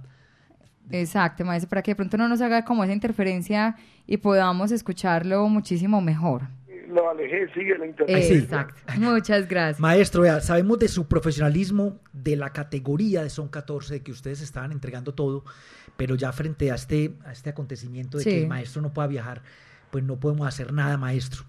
Exacto, 0.90 1.46
maestro, 1.46 1.70
para 1.70 1.82
que 1.82 1.92
de 1.92 1.96
pronto 1.96 2.18
no 2.18 2.28
nos 2.28 2.42
haga 2.42 2.66
como 2.66 2.84
esa 2.84 2.94
interferencia 2.94 3.76
y 4.08 4.18
podamos 4.18 4.72
escucharlo 4.72 5.48
muchísimo 5.48 6.02
mejor. 6.02 6.44
lo 6.90 7.10
alejé 7.10 7.48
sigue 7.54 7.78
la 7.78 7.86
internet 7.88 8.26
Exacto. 8.32 8.76
Muchas 9.00 9.48
gracias. 9.48 9.80
Maestro, 9.80 10.24
vea, 10.24 10.42
sabemos 10.42 10.78
de 10.80 10.90
su 10.90 11.08
profesionalismo, 11.08 12.00
de 12.12 12.36
la 12.36 12.50
categoría 12.50 13.24
de 13.24 13.30
Son 13.30 13.48
14, 13.48 13.94
de 13.94 14.02
que 14.04 14.12
ustedes 14.12 14.42
estaban 14.42 14.74
entregando 14.74 15.14
todo, 15.14 15.46
pero 15.96 16.16
ya 16.16 16.34
frente 16.34 16.70
a 16.72 16.76
este, 16.76 17.14
a 17.26 17.32
este 17.32 17.50
acontecimiento 17.52 18.18
de 18.18 18.24
Sí. 18.26 18.30
que 18.32 18.42
el 18.42 18.48
maestro 18.50 18.82
no 18.82 18.92
pueda 18.92 19.08
viajar, 19.08 19.42
pues 19.92 20.04
no 20.04 20.20
podemos 20.20 20.46
hacer 20.48 20.74
nada, 20.74 20.98
maestro. 20.98 21.44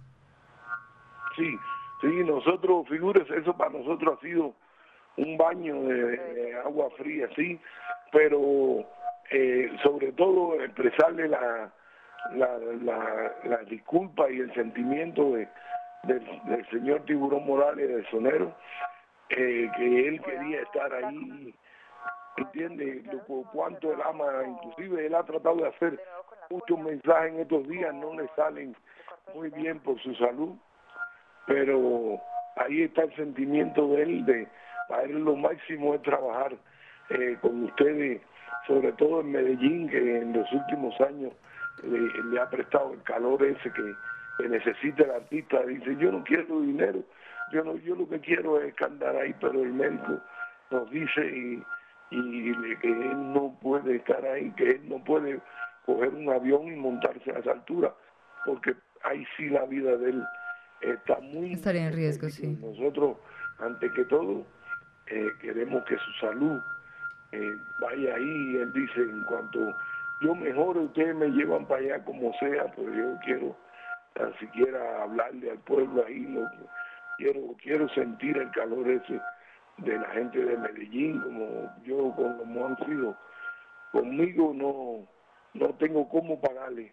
Sí, 1.36 1.58
sí, 2.00 2.06
nosotros, 2.24 2.86
figúrese, 2.88 3.36
eso 3.38 3.56
para 3.56 3.70
nosotros 3.70 4.18
ha 4.18 4.20
sido 4.22 4.54
un 5.16 5.36
baño 5.36 5.82
de, 5.82 6.16
de 6.16 6.54
agua 6.56 6.88
fría, 6.96 7.28
sí, 7.36 7.60
pero 8.10 8.84
eh, 9.30 9.70
sobre 9.82 10.12
todo 10.12 10.60
expresarle 10.62 11.28
la, 11.28 11.72
la, 12.34 12.58
la, 12.58 13.32
la 13.44 13.56
disculpa 13.64 14.30
y 14.30 14.40
el 14.40 14.52
sentimiento 14.54 15.32
de, 15.32 15.48
del, 16.04 16.40
del 16.44 16.68
señor 16.70 17.02
Tiburón 17.04 17.46
Morales 17.46 17.88
de 17.88 18.04
Sonero, 18.10 18.54
eh, 19.30 19.70
que 19.76 20.08
él 20.08 20.20
quería 20.22 20.60
estar 20.62 20.92
ahí, 20.94 21.54
entiende 22.36 23.02
Lo 23.12 23.18
cu- 23.20 23.46
cuánto 23.52 23.92
él 23.92 24.00
ama, 24.04 24.26
inclusive 24.46 25.06
él 25.06 25.14
ha 25.14 25.22
tratado 25.24 25.56
de 25.56 25.68
hacer 25.68 26.00
muchos 26.50 26.78
mensajes 26.78 27.32
en 27.32 27.40
estos 27.40 27.68
días, 27.68 27.94
no 27.94 28.14
le 28.14 28.28
salen 28.36 28.74
muy 29.34 29.50
bien 29.50 29.78
por 29.80 30.00
su 30.02 30.14
salud, 30.16 30.54
pero 31.46 32.20
ahí 32.56 32.82
está 32.82 33.02
el 33.02 33.14
sentimiento 33.16 33.88
de 33.88 34.02
él, 34.02 34.24
de 34.26 34.48
para 34.88 35.04
él 35.04 35.24
lo 35.24 35.36
máximo 35.36 35.94
es 35.94 36.02
trabajar 36.02 36.54
eh, 37.10 37.36
con 37.40 37.64
ustedes, 37.64 38.20
sobre 38.66 38.92
todo 38.92 39.20
en 39.20 39.32
Medellín, 39.32 39.88
que 39.88 40.18
en 40.18 40.32
los 40.32 40.50
últimos 40.52 41.00
años 41.00 41.32
le, 41.82 42.00
le 42.30 42.40
ha 42.40 42.48
prestado 42.48 42.92
el 42.92 43.02
calor 43.02 43.42
ese 43.44 43.72
que, 43.72 43.94
necesita 44.48 45.04
el 45.04 45.10
artista. 45.12 45.62
Dice, 45.62 45.96
yo 45.98 46.10
no 46.10 46.24
quiero 46.24 46.60
dinero, 46.60 47.00
yo 47.52 47.62
no 47.62 47.76
yo 47.76 47.94
lo 47.94 48.08
que 48.08 48.20
quiero 48.20 48.60
es 48.60 48.74
cantar 48.74 49.14
ahí, 49.16 49.34
pero 49.40 49.62
el 49.62 49.72
médico 49.72 50.20
nos 50.70 50.90
dice 50.90 51.24
y, 51.26 51.64
y 52.10 52.76
que 52.80 52.88
él 52.88 53.32
no 53.32 53.56
puede 53.62 53.96
estar 53.96 54.24
ahí, 54.24 54.50
que 54.52 54.68
él 54.70 54.88
no 54.88 55.02
puede 55.04 55.40
coger 55.86 56.08
un 56.10 56.30
avión 56.30 56.66
y 56.66 56.76
montarse 56.76 57.30
a 57.30 57.38
esa 57.38 57.52
altura, 57.52 57.94
porque 58.44 58.74
ahí 59.04 59.24
sí 59.36 59.48
la 59.48 59.64
vida 59.66 59.96
de 59.96 60.10
él 60.10 60.24
está 60.82 61.18
muy 61.20 61.52
Estaría 61.52 61.86
en 61.88 61.92
riesgo, 61.94 62.28
sí. 62.28 62.58
nosotros, 62.60 63.16
ante 63.58 63.90
que 63.92 64.04
todo, 64.04 64.44
eh, 65.06 65.28
queremos 65.40 65.84
que 65.84 65.96
su 65.96 66.12
salud 66.20 66.60
eh, 67.32 67.56
vaya 67.80 68.14
ahí. 68.14 68.56
Él 68.56 68.72
dice, 68.72 69.00
en 69.00 69.22
cuanto 69.24 69.76
yo 70.20 70.34
mejore, 70.34 70.80
ustedes 70.80 71.14
me 71.14 71.28
llevan 71.28 71.66
para 71.66 71.80
allá 71.80 72.04
como 72.04 72.32
sea, 72.38 72.72
pero 72.76 72.92
yo 72.92 73.18
quiero 73.24 73.56
tan 74.14 74.36
siquiera 74.38 75.02
hablarle 75.02 75.50
al 75.50 75.58
pueblo 75.58 76.04
ahí. 76.06 76.26
Lo, 76.26 76.48
quiero, 77.18 77.40
quiero 77.62 77.88
sentir 77.90 78.36
el 78.36 78.50
calor 78.50 78.88
ese 78.88 79.20
de 79.78 79.98
la 79.98 80.08
gente 80.10 80.38
de 80.38 80.56
Medellín, 80.58 81.20
como 81.20 81.74
yo, 81.84 82.12
como 82.14 82.66
han 82.66 82.76
sido 82.84 83.16
conmigo, 83.90 84.52
no, 84.54 85.06
no 85.54 85.74
tengo 85.74 86.08
cómo 86.08 86.40
pagarle, 86.40 86.92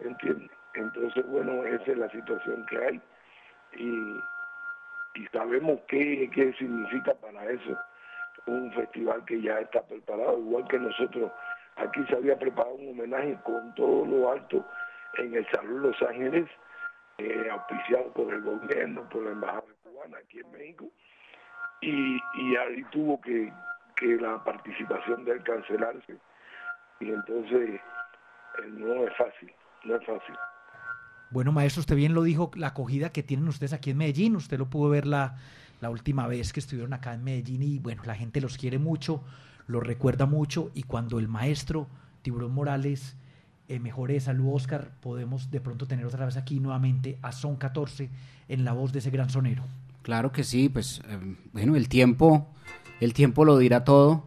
¿entiendes? 0.00 0.50
Entonces, 0.74 1.26
bueno, 1.28 1.64
esa 1.64 1.92
es 1.92 1.98
la 1.98 2.10
situación 2.10 2.64
que 2.66 2.78
hay 2.78 3.02
y, 3.76 4.20
sabemos 5.32 5.80
qué, 5.88 6.28
qué 6.32 6.52
significa 6.54 7.14
para 7.14 7.44
eso. 7.50 7.78
Un 8.46 8.72
festival 8.72 9.24
que 9.24 9.40
ya 9.40 9.60
está 9.60 9.82
preparado, 9.82 10.38
igual 10.38 10.66
que 10.68 10.78
nosotros. 10.78 11.30
Aquí 11.76 12.04
se 12.08 12.16
había 12.16 12.38
preparado 12.38 12.74
un 12.74 12.90
homenaje 12.90 13.38
con 13.44 13.74
todo 13.74 14.04
lo 14.04 14.32
alto 14.32 14.64
en 15.18 15.34
el 15.34 15.46
Salón 15.50 15.82
Los 15.82 16.02
Ángeles, 16.02 16.48
eh, 17.18 17.48
auspiciado 17.50 18.12
por 18.12 18.32
el 18.32 18.42
gobierno, 18.42 19.08
por 19.08 19.22
la 19.24 19.32
Embajada 19.32 19.64
Cubana 19.82 20.18
aquí 20.18 20.40
en 20.40 20.50
México, 20.52 20.86
y, 21.80 22.16
y 22.34 22.56
ahí 22.56 22.82
tuvo 22.90 23.20
que, 23.20 23.52
que 23.96 24.16
la 24.16 24.42
participación 24.42 25.24
de 25.24 25.32
él 25.32 25.42
cancelarse, 25.44 26.16
y 27.00 27.10
entonces 27.10 27.80
eh, 28.58 28.66
no 28.68 29.04
es 29.04 29.16
fácil, 29.16 29.52
no 29.84 29.96
es 29.96 30.06
fácil. 30.06 30.34
Bueno, 31.32 31.50
maestro, 31.50 31.80
usted 31.80 31.96
bien 31.96 32.12
lo 32.12 32.22
dijo, 32.22 32.50
la 32.56 32.68
acogida 32.68 33.10
que 33.10 33.22
tienen 33.22 33.48
ustedes 33.48 33.72
aquí 33.72 33.90
en 33.90 33.96
Medellín, 33.96 34.36
usted 34.36 34.58
lo 34.58 34.68
pudo 34.68 34.90
ver 34.90 35.06
la, 35.06 35.36
la 35.80 35.88
última 35.88 36.26
vez 36.26 36.52
que 36.52 36.60
estuvieron 36.60 36.92
acá 36.92 37.14
en 37.14 37.24
Medellín 37.24 37.62
y 37.62 37.78
bueno, 37.78 38.02
la 38.04 38.14
gente 38.14 38.40
los 38.40 38.58
quiere 38.58 38.78
mucho, 38.78 39.22
los 39.66 39.82
recuerda 39.82 40.26
mucho 40.26 40.70
y 40.74 40.82
cuando 40.82 41.18
el 41.18 41.28
maestro 41.28 41.88
Tiburón 42.22 42.52
Morales 42.52 43.16
eh, 43.68 43.78
mejore 43.78 44.14
de 44.14 44.20
salud, 44.20 44.54
Oscar, 44.54 44.92
podemos 45.00 45.50
de 45.50 45.60
pronto 45.60 45.86
tener 45.86 46.04
otra 46.04 46.26
vez 46.26 46.36
aquí 46.36 46.60
nuevamente 46.60 47.18
a 47.22 47.32
Son 47.32 47.56
14 47.56 48.10
en 48.48 48.64
la 48.64 48.72
voz 48.72 48.92
de 48.92 48.98
ese 48.98 49.10
gran 49.10 49.30
sonero. 49.30 49.64
Claro 50.02 50.32
que 50.32 50.44
sí, 50.44 50.68
pues 50.68 51.00
eh, 51.08 51.36
bueno, 51.52 51.76
el 51.76 51.88
tiempo, 51.88 52.46
el 53.00 53.14
tiempo 53.14 53.44
lo 53.44 53.56
dirá 53.56 53.84
todo, 53.84 54.26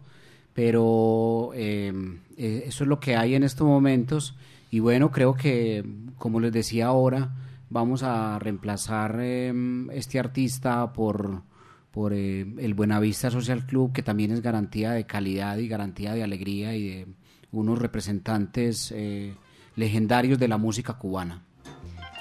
pero 0.53 1.51
eh, 1.53 1.93
eso 2.37 2.83
es 2.83 2.87
lo 2.87 2.99
que 2.99 3.15
hay 3.15 3.35
en 3.35 3.43
estos 3.43 3.67
momentos 3.67 4.35
y 4.75 4.81
bueno, 4.81 5.09
creo 5.09 5.35
que 5.35 5.85
como 6.17 6.41
les 6.41 6.51
decía 6.51 6.87
ahora, 6.87 7.33
vamos 7.69 8.03
a 8.03 8.37
reemplazar 8.39 9.19
eh, 9.21 9.53
este 9.93 10.19
artista 10.19 10.91
por, 10.91 11.43
por 11.91 12.11
eh, 12.11 12.41
el 12.57 12.73
Buenavista 12.73 13.31
Social 13.31 13.65
Club, 13.65 13.93
que 13.93 14.03
también 14.03 14.31
es 14.31 14.41
garantía 14.41 14.91
de 14.91 15.05
calidad 15.05 15.59
y 15.59 15.69
garantía 15.69 16.13
de 16.13 16.23
alegría 16.23 16.75
y 16.75 16.89
de 16.89 17.07
unos 17.53 17.79
representantes 17.79 18.91
eh, 18.93 19.35
legendarios 19.77 20.39
de 20.39 20.49
la 20.49 20.57
música 20.57 20.95
cubana. 20.95 21.45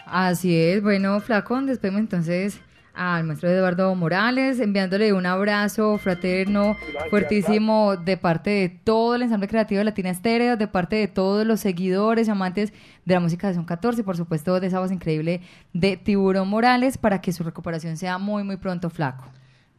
Así 0.06 0.54
es, 0.54 0.80
bueno, 0.80 1.18
Flaco, 1.18 1.60
despedimos 1.60 2.02
entonces 2.02 2.60
al 2.94 3.24
maestro 3.24 3.48
Eduardo 3.48 3.94
Morales, 3.94 4.60
enviándole 4.60 5.12
un 5.12 5.26
abrazo 5.26 5.98
fraterno, 5.98 6.76
fuertísimo 7.10 7.96
de 7.96 8.16
parte 8.16 8.50
de 8.50 8.68
todo 8.68 9.16
el 9.16 9.22
ensamble 9.22 9.48
creativo 9.48 9.78
de 9.78 9.84
Latina 9.84 10.10
Estéreo, 10.10 10.56
de 10.56 10.68
parte 10.68 10.96
de 10.96 11.08
todos 11.08 11.44
los 11.46 11.60
seguidores 11.60 12.28
y 12.28 12.30
amantes 12.30 12.72
de 13.04 13.14
la 13.14 13.20
música 13.20 13.48
de 13.48 13.54
Son 13.54 13.64
14 13.64 14.00
y 14.00 14.04
por 14.04 14.16
supuesto 14.16 14.58
de 14.60 14.66
esa 14.68 14.78
voz 14.80 14.92
increíble 14.92 15.40
de 15.72 15.96
Tiburón 15.96 16.48
Morales 16.48 16.96
para 16.98 17.20
que 17.20 17.32
su 17.32 17.42
recuperación 17.42 17.96
sea 17.96 18.18
muy, 18.18 18.44
muy 18.44 18.56
pronto, 18.56 18.90
Flaco. 18.90 19.24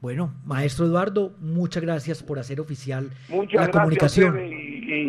Bueno, 0.01 0.33
maestro 0.45 0.85
Eduardo, 0.85 1.33
muchas 1.39 1.81
gracias 1.81 2.21
por 2.21 2.37
hacer 2.37 2.59
oficial 2.59 3.09
Muchas 3.29 3.53
la 3.53 3.67
gracias 3.67 3.71
comunicación. 3.71 4.39
y, 4.39 4.53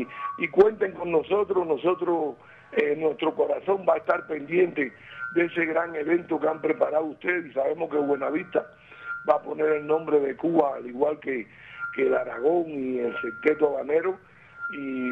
y- 0.03 0.07
y 0.39 0.49
cuenten 0.49 0.93
con 0.93 1.11
nosotros, 1.11 1.67
nosotros, 1.67 2.37
eh, 2.73 2.95
nuestro 2.99 3.35
corazón 3.35 3.85
va 3.89 3.95
a 3.95 3.97
estar 3.99 4.27
pendiente 4.27 4.93
de 5.37 5.45
ese 5.45 5.67
gran 5.67 5.95
evento 5.95 6.41
que 6.41 6.49
han 6.49 6.61
preparado 6.61 7.05
ustedes 7.05 7.47
y 7.47 7.53
sabemos 7.53 7.91
que 7.91 7.99
Buenavista 7.99 8.67
va 9.29 9.35
a 9.35 9.43
poner 9.43 9.67
el 9.67 9.87
nombre 9.87 10.19
de 10.19 10.35
Cuba 10.35 10.77
al 10.77 10.87
igual 10.87 11.21
que, 11.21 11.47
que 11.95 12.07
el 12.07 12.15
Aragón 12.15 12.65
y 12.69 12.99
el 12.99 13.15
Secteto 13.21 13.69
Habanero 13.69 14.19
y 14.71 15.11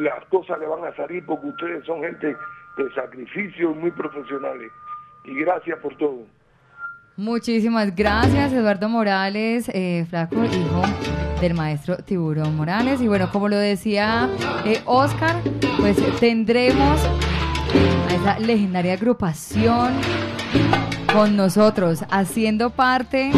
las 0.00 0.24
cosas 0.26 0.58
le 0.60 0.66
van 0.66 0.84
a 0.84 0.94
salir 0.96 1.26
porque 1.26 1.48
ustedes 1.48 1.84
son 1.84 2.02
gente 2.02 2.36
de 2.76 2.94
sacrificio 2.94 3.74
muy 3.74 3.90
profesionales 3.90 4.70
y 5.24 5.34
gracias 5.40 5.78
por 5.80 5.96
todo. 5.98 6.24
Muchísimas 7.16 7.96
gracias, 7.96 8.52
Eduardo 8.52 8.88
Morales, 8.88 9.68
eh, 9.74 10.06
Flaco, 10.08 10.44
hijo 10.44 10.82
del 11.40 11.54
maestro 11.54 11.96
Tiburón 11.96 12.56
Morales. 12.56 13.00
Y 13.00 13.08
bueno, 13.08 13.28
como 13.32 13.48
lo 13.48 13.56
decía 13.56 14.28
eh, 14.64 14.80
Oscar, 14.84 15.34
pues 15.78 15.96
tendremos 16.20 17.00
a 18.08 18.14
esa 18.14 18.38
legendaria 18.38 18.94
agrupación 18.94 19.92
con 21.12 21.36
nosotros, 21.36 22.04
haciendo 22.10 22.70
parte 22.70 23.30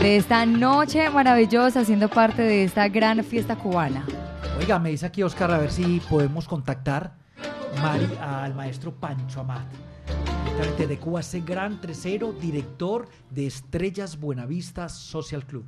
de 0.00 0.16
esta 0.16 0.46
noche 0.46 1.10
maravillosa, 1.10 1.80
haciendo 1.80 2.08
parte 2.08 2.42
de 2.42 2.64
esta 2.64 2.88
gran 2.88 3.24
fiesta 3.24 3.56
cubana. 3.56 4.06
Oiga, 4.58 4.78
me 4.78 4.90
dice 4.90 5.06
aquí 5.06 5.24
Oscar 5.24 5.50
a 5.50 5.58
ver 5.58 5.72
si 5.72 6.00
podemos 6.08 6.46
contactar 6.46 7.14
al 8.20 8.54
maestro 8.54 8.94
Pancho 8.94 9.40
Amat. 9.40 9.66
De 10.78 10.98
Cuba, 10.98 11.20
ese 11.20 11.40
gran 11.40 11.80
tresero, 11.80 12.32
director 12.32 13.08
de 13.30 13.46
Estrellas 13.46 14.20
Buenavista 14.20 14.88
Social 14.88 15.44
Club. 15.44 15.64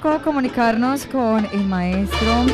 Flaco, 0.00 0.22
comunicarnos 0.24 1.04
con 1.06 1.44
el 1.52 1.64
maestro 1.66 2.46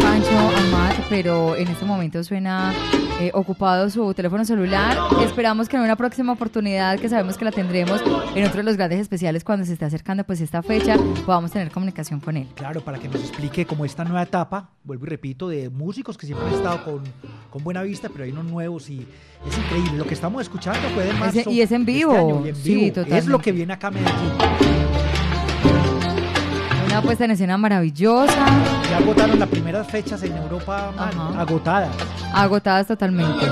Pancho 0.00 0.30
Amat, 0.38 0.94
pero 1.10 1.56
en 1.56 1.68
este 1.68 1.84
momento 1.84 2.22
suena 2.24 2.72
eh, 3.20 3.30
ocupado 3.34 3.90
su 3.90 4.14
teléfono 4.14 4.44
celular. 4.44 4.96
Esperamos 5.24 5.68
que 5.68 5.76
en 5.76 5.82
una 5.82 5.96
próxima 5.96 6.32
oportunidad, 6.32 6.98
que 6.98 7.08
sabemos 7.08 7.36
que 7.36 7.44
la 7.44 7.52
tendremos 7.52 8.02
en 8.34 8.44
otro 8.44 8.58
de 8.58 8.62
los 8.62 8.76
grandes 8.76 9.00
especiales 9.00 9.44
cuando 9.44 9.64
se 9.66 9.74
esté 9.74 9.84
acercando 9.84 10.24
pues 10.24 10.40
esta 10.40 10.62
fecha, 10.62 10.96
podamos 11.26 11.50
tener 11.50 11.70
comunicación 11.70 12.20
con 12.20 12.36
él. 12.36 12.46
Claro, 12.54 12.80
para 12.82 12.98
que 12.98 13.08
nos 13.08 13.20
explique 13.20 13.66
cómo 13.66 13.84
esta 13.84 14.04
nueva 14.04 14.22
etapa, 14.22 14.70
vuelvo 14.84 15.06
y 15.06 15.08
repito, 15.10 15.48
de 15.48 15.68
músicos 15.70 16.16
que 16.16 16.26
siempre 16.26 16.46
han 16.48 16.54
estado 16.54 16.84
con, 16.84 17.02
con 17.50 17.62
buena 17.64 17.82
vista, 17.82 18.08
pero 18.10 18.24
hay 18.24 18.30
unos 18.32 18.44
nuevos 18.46 18.88
y 18.88 19.06
es 19.46 19.58
increíble. 19.58 19.98
Lo 19.98 20.06
que 20.06 20.14
estamos 20.14 20.40
escuchando 20.42 20.88
puede 20.94 21.12
más. 21.14 21.34
Ese- 21.34 21.50
y 21.50 21.60
es 21.60 21.72
en 21.72 21.84
vivo. 21.84 22.42
y 22.44 22.48
en 22.48 22.56
Sí, 22.56 22.74
vivo. 22.74 22.86
Es 22.86 22.94
totalmente. 22.94 23.30
lo 23.30 23.38
que 23.40 23.52
viene 23.52 23.72
acá 23.72 23.88
a 23.88 23.90
Medellín. 23.90 24.83
Puesta 27.04 27.26
en 27.26 27.32
escena 27.32 27.58
maravillosa, 27.58 28.46
Ya 28.90 28.96
agotaron 28.96 29.38
las 29.38 29.48
primeras 29.48 29.86
fechas 29.86 30.22
en 30.22 30.36
Europa, 30.36 30.90
man, 30.96 31.38
agotadas. 31.38 31.90
agotadas 32.32 32.86
totalmente. 32.86 33.46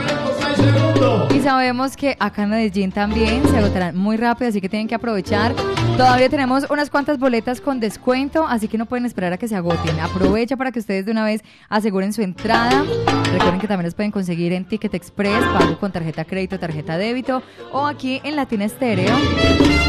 Y 1.35 1.41
sabemos 1.41 1.97
que 1.97 2.17
acá 2.19 2.45
en 2.45 2.51
Medellín 2.51 2.93
también 2.93 3.43
se 3.49 3.59
agotarán 3.59 3.97
muy 3.97 4.17
rápido, 4.17 4.49
así 4.49 4.61
que 4.61 4.69
tienen 4.69 4.89
que 4.89 4.95
aprovechar. 4.95 5.53
Todavía 5.97 6.29
tenemos 6.29 6.67
unas 6.71 6.89
cuantas 6.91 7.19
boletas 7.19 7.61
con 7.61 7.79
descuento, 7.79 8.47
así 8.47 8.69
que 8.69 8.79
no 8.79 8.87
pueden 8.87 9.05
esperar 9.07 9.33
a 9.35 9.37
que 9.37 9.49
se 9.49 9.57
agoten. 9.57 9.99
Aprovecha 10.01 10.57
para 10.57 10.73
que 10.73 10.79
ustedes 10.79 11.05
de 11.05 11.13
una 11.13 11.25
vez 11.25 11.43
aseguren 11.69 12.13
su 12.13 12.23
entrada. 12.23 12.85
Recuerden 13.33 13.61
que 13.61 13.69
también 13.69 13.85
los 13.87 13.95
pueden 13.95 14.13
conseguir 14.13 14.53
en 14.53 14.65
Ticket 14.65 14.95
Express, 14.95 15.45
pago 15.59 15.79
con 15.79 15.93
tarjeta 15.93 16.25
crédito, 16.25 16.59
tarjeta 16.59 16.97
débito, 16.97 17.43
o 17.71 17.87
aquí 17.87 18.21
en 18.25 18.37
Latina 18.37 18.65
Estéreo, 18.65 19.15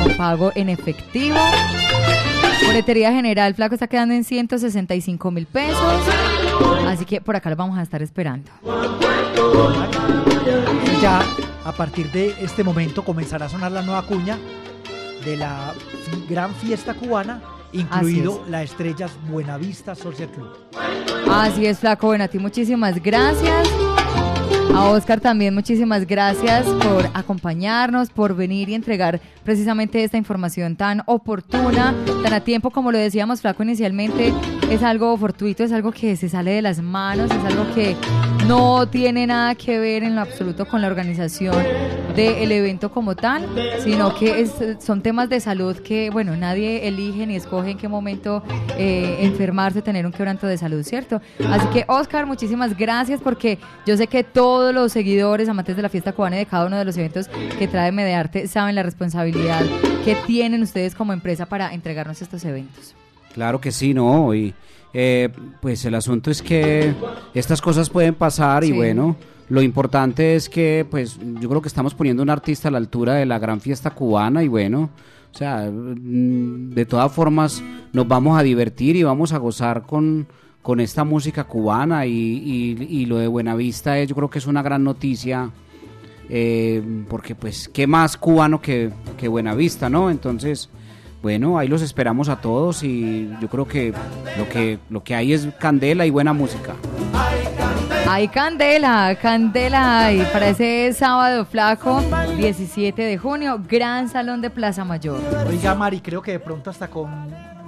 con 0.03 0.17
pago 0.17 0.51
en 0.55 0.69
efectivo. 0.69 1.37
Boletería 2.73 3.11
general, 3.11 3.53
Flaco 3.53 3.75
está 3.75 3.85
quedando 3.85 4.15
en 4.15 4.23
165 4.23 5.29
mil 5.29 5.45
pesos. 5.45 5.77
Así 6.87 7.05
que 7.05 7.21
por 7.21 7.35
acá 7.35 7.49
los 7.49 7.57
vamos 7.57 7.77
a 7.77 7.83
estar 7.83 8.01
esperando. 8.01 8.49
Ya 10.99 11.21
a 11.63 11.71
partir 11.71 12.11
de 12.11 12.33
este 12.41 12.63
momento 12.63 13.05
comenzará 13.05 13.45
a 13.45 13.49
sonar 13.49 13.71
la 13.71 13.83
nueva 13.83 14.01
cuña 14.07 14.39
de 15.23 15.37
la 15.37 15.75
gran 16.27 16.55
fiesta 16.55 16.95
cubana, 16.95 17.43
incluido 17.73 18.43
la 18.49 18.63
Estrellas 18.63 19.11
Buenavista 19.29 19.93
Social 19.93 20.29
Club. 20.29 20.57
Así 21.29 21.67
es, 21.67 21.77
Flaco. 21.77 22.07
Bueno, 22.07 22.23
a 22.23 22.27
ti 22.27 22.39
muchísimas 22.39 23.03
gracias. 23.03 23.69
A 24.71 24.89
Oscar 24.89 25.19
también 25.19 25.53
muchísimas 25.53 26.07
gracias 26.07 26.65
por 26.65 27.09
acompañarnos, 27.13 28.09
por 28.09 28.35
venir 28.35 28.69
y 28.69 28.73
entregar 28.73 29.21
precisamente 29.43 30.03
esta 30.03 30.17
información 30.17 30.75
tan 30.75 31.03
oportuna, 31.05 31.93
tan 32.23 32.33
a 32.33 32.39
tiempo, 32.41 32.71
como 32.71 32.91
lo 32.91 32.97
decíamos, 32.97 33.41
Flaco, 33.41 33.63
inicialmente 33.63 34.33
es 34.69 34.81
algo 34.83 35.15
fortuito, 35.17 35.63
es 35.63 35.71
algo 35.71 35.91
que 35.91 36.15
se 36.15 36.29
sale 36.29 36.51
de 36.51 36.61
las 36.61 36.81
manos, 36.81 37.29
es 37.31 37.45
algo 37.45 37.73
que 37.75 37.95
no 38.47 38.87
tiene 38.87 39.25
nada 39.27 39.55
que 39.55 39.79
ver 39.79 40.03
en 40.03 40.15
lo 40.15 40.21
absoluto 40.21 40.65
con 40.65 40.81
la 40.81 40.87
organización 40.87 41.55
del 42.15 42.51
evento 42.51 42.91
como 42.91 43.15
tal, 43.15 43.47
sino 43.83 44.13
que 44.15 44.41
es- 44.41 44.83
son 44.83 45.01
temas 45.01 45.29
de 45.29 45.39
salud 45.39 45.77
que, 45.77 46.09
bueno, 46.09 46.35
nadie 46.35 46.87
elige 46.87 47.25
ni 47.25 47.35
escoge 47.35 47.71
en 47.71 47.77
qué 47.77 47.87
momento 47.87 48.43
eh, 48.77 49.17
enfermarse, 49.21 49.81
tener 49.81 50.05
un 50.05 50.11
quebranto 50.11 50.45
de 50.47 50.57
salud, 50.57 50.83
¿cierto? 50.83 51.21
Así 51.49 51.67
que, 51.67 51.85
Oscar, 51.87 52.25
muchísimas 52.25 52.77
gracias 52.77 53.19
porque 53.21 53.57
yo 53.85 53.95
sé 53.97 54.07
que 54.07 54.23
todos 54.23 54.73
los 54.73 54.91
seguidores, 54.91 55.47
amantes 55.49 55.75
de 55.75 55.81
la 55.81 55.89
fiesta 55.89 56.11
cubana 56.11 56.35
y 56.35 56.39
de 56.39 56.45
cada 56.45 56.65
uno 56.65 56.77
de 56.77 56.85
los 56.85 56.97
eventos 56.97 57.27
que 57.57 57.67
trae 57.67 57.91
Medearte 57.91 58.47
saben 58.47 58.75
la 58.75 58.83
responsabilidad 58.83 59.61
que 60.05 60.15
tienen 60.27 60.61
ustedes 60.63 60.95
como 60.95 61.13
empresa 61.13 61.45
para 61.45 61.73
entregarnos 61.73 62.21
estos 62.21 62.43
eventos. 62.45 62.93
Claro 63.33 63.59
que 63.61 63.71
sí, 63.71 63.93
¿no? 63.93 64.33
Y 64.35 64.53
eh, 64.93 65.29
pues 65.61 65.83
el 65.85 65.95
asunto 65.95 66.29
es 66.31 66.41
que 66.41 66.93
estas 67.33 67.61
cosas 67.61 67.89
pueden 67.89 68.13
pasar 68.15 68.63
y 68.63 68.71
bueno, 68.71 69.15
lo 69.49 69.61
importante 69.61 70.35
es 70.35 70.49
que 70.49 70.85
pues 70.89 71.17
yo 71.41 71.49
creo 71.49 71.61
que 71.61 71.67
estamos 71.67 71.93
poniendo 71.93 72.23
un 72.23 72.29
artista 72.29 72.67
a 72.67 72.71
la 72.71 72.77
altura 72.77 73.15
de 73.15 73.25
la 73.25 73.39
gran 73.39 73.59
fiesta 73.59 73.89
cubana 73.91 74.43
y 74.43 74.47
bueno, 74.47 74.89
o 75.33 75.37
sea, 75.37 75.69
mm, 75.71 76.69
de 76.71 76.85
todas 76.85 77.11
formas 77.11 77.63
nos 77.91 78.07
vamos 78.07 78.37
a 78.39 78.43
divertir 78.43 78.95
y 78.95 79.03
vamos 79.03 79.33
a 79.33 79.37
gozar 79.39 79.83
con, 79.83 80.27
con 80.61 80.79
esta 80.79 81.03
música 81.03 81.43
cubana 81.45 82.05
y, 82.05 82.11
y- 82.13 82.87
y 83.01 83.05
lo 83.07 83.17
de 83.17 83.27
Buenavista 83.27 83.97
es, 83.99 84.07
yo 84.09 84.15
creo 84.15 84.29
que 84.29 84.39
es 84.39 84.47
una 84.47 84.61
gran 84.61 84.83
noticia 84.83 85.49
eh, 86.29 86.81
porque 87.09 87.35
pues 87.35 87.67
qué 87.67 87.85
más 87.87 88.15
cubano 88.17 88.61
que, 88.61 88.91
que 89.17 89.27
Buenavista, 89.27 89.89
¿no? 89.89 90.09
Entonces, 90.09 90.69
bueno, 91.23 91.57
ahí 91.57 91.69
los 91.69 91.81
esperamos 91.81 92.27
a 92.27 92.35
todos 92.35 92.83
y 92.83 93.29
yo 93.39 93.47
creo 93.47 93.65
que 93.65 93.93
lo 94.37 94.49
que 94.49 94.77
lo 94.89 95.05
que 95.05 95.15
hay 95.15 95.31
es 95.31 95.47
candela 95.57 96.05
y 96.05 96.09
buena 96.09 96.33
música. 96.33 96.75
Hay 98.09 98.27
candela, 98.27 99.17
candela 99.21 100.07
hay 100.07 100.21
para 100.33 100.49
ese 100.49 100.91
sábado 100.91 101.45
flaco, 101.45 102.03
17 102.35 103.01
de 103.01 103.17
junio, 103.17 103.61
Gran 103.69 104.09
Salón 104.09 104.41
de 104.41 104.49
Plaza 104.49 104.83
Mayor. 104.83 105.21
Oiga, 105.47 105.73
Mari, 105.73 106.01
creo 106.01 106.21
que 106.21 106.33
de 106.33 106.39
pronto 106.41 106.69
hasta 106.69 106.89
con 106.89 107.09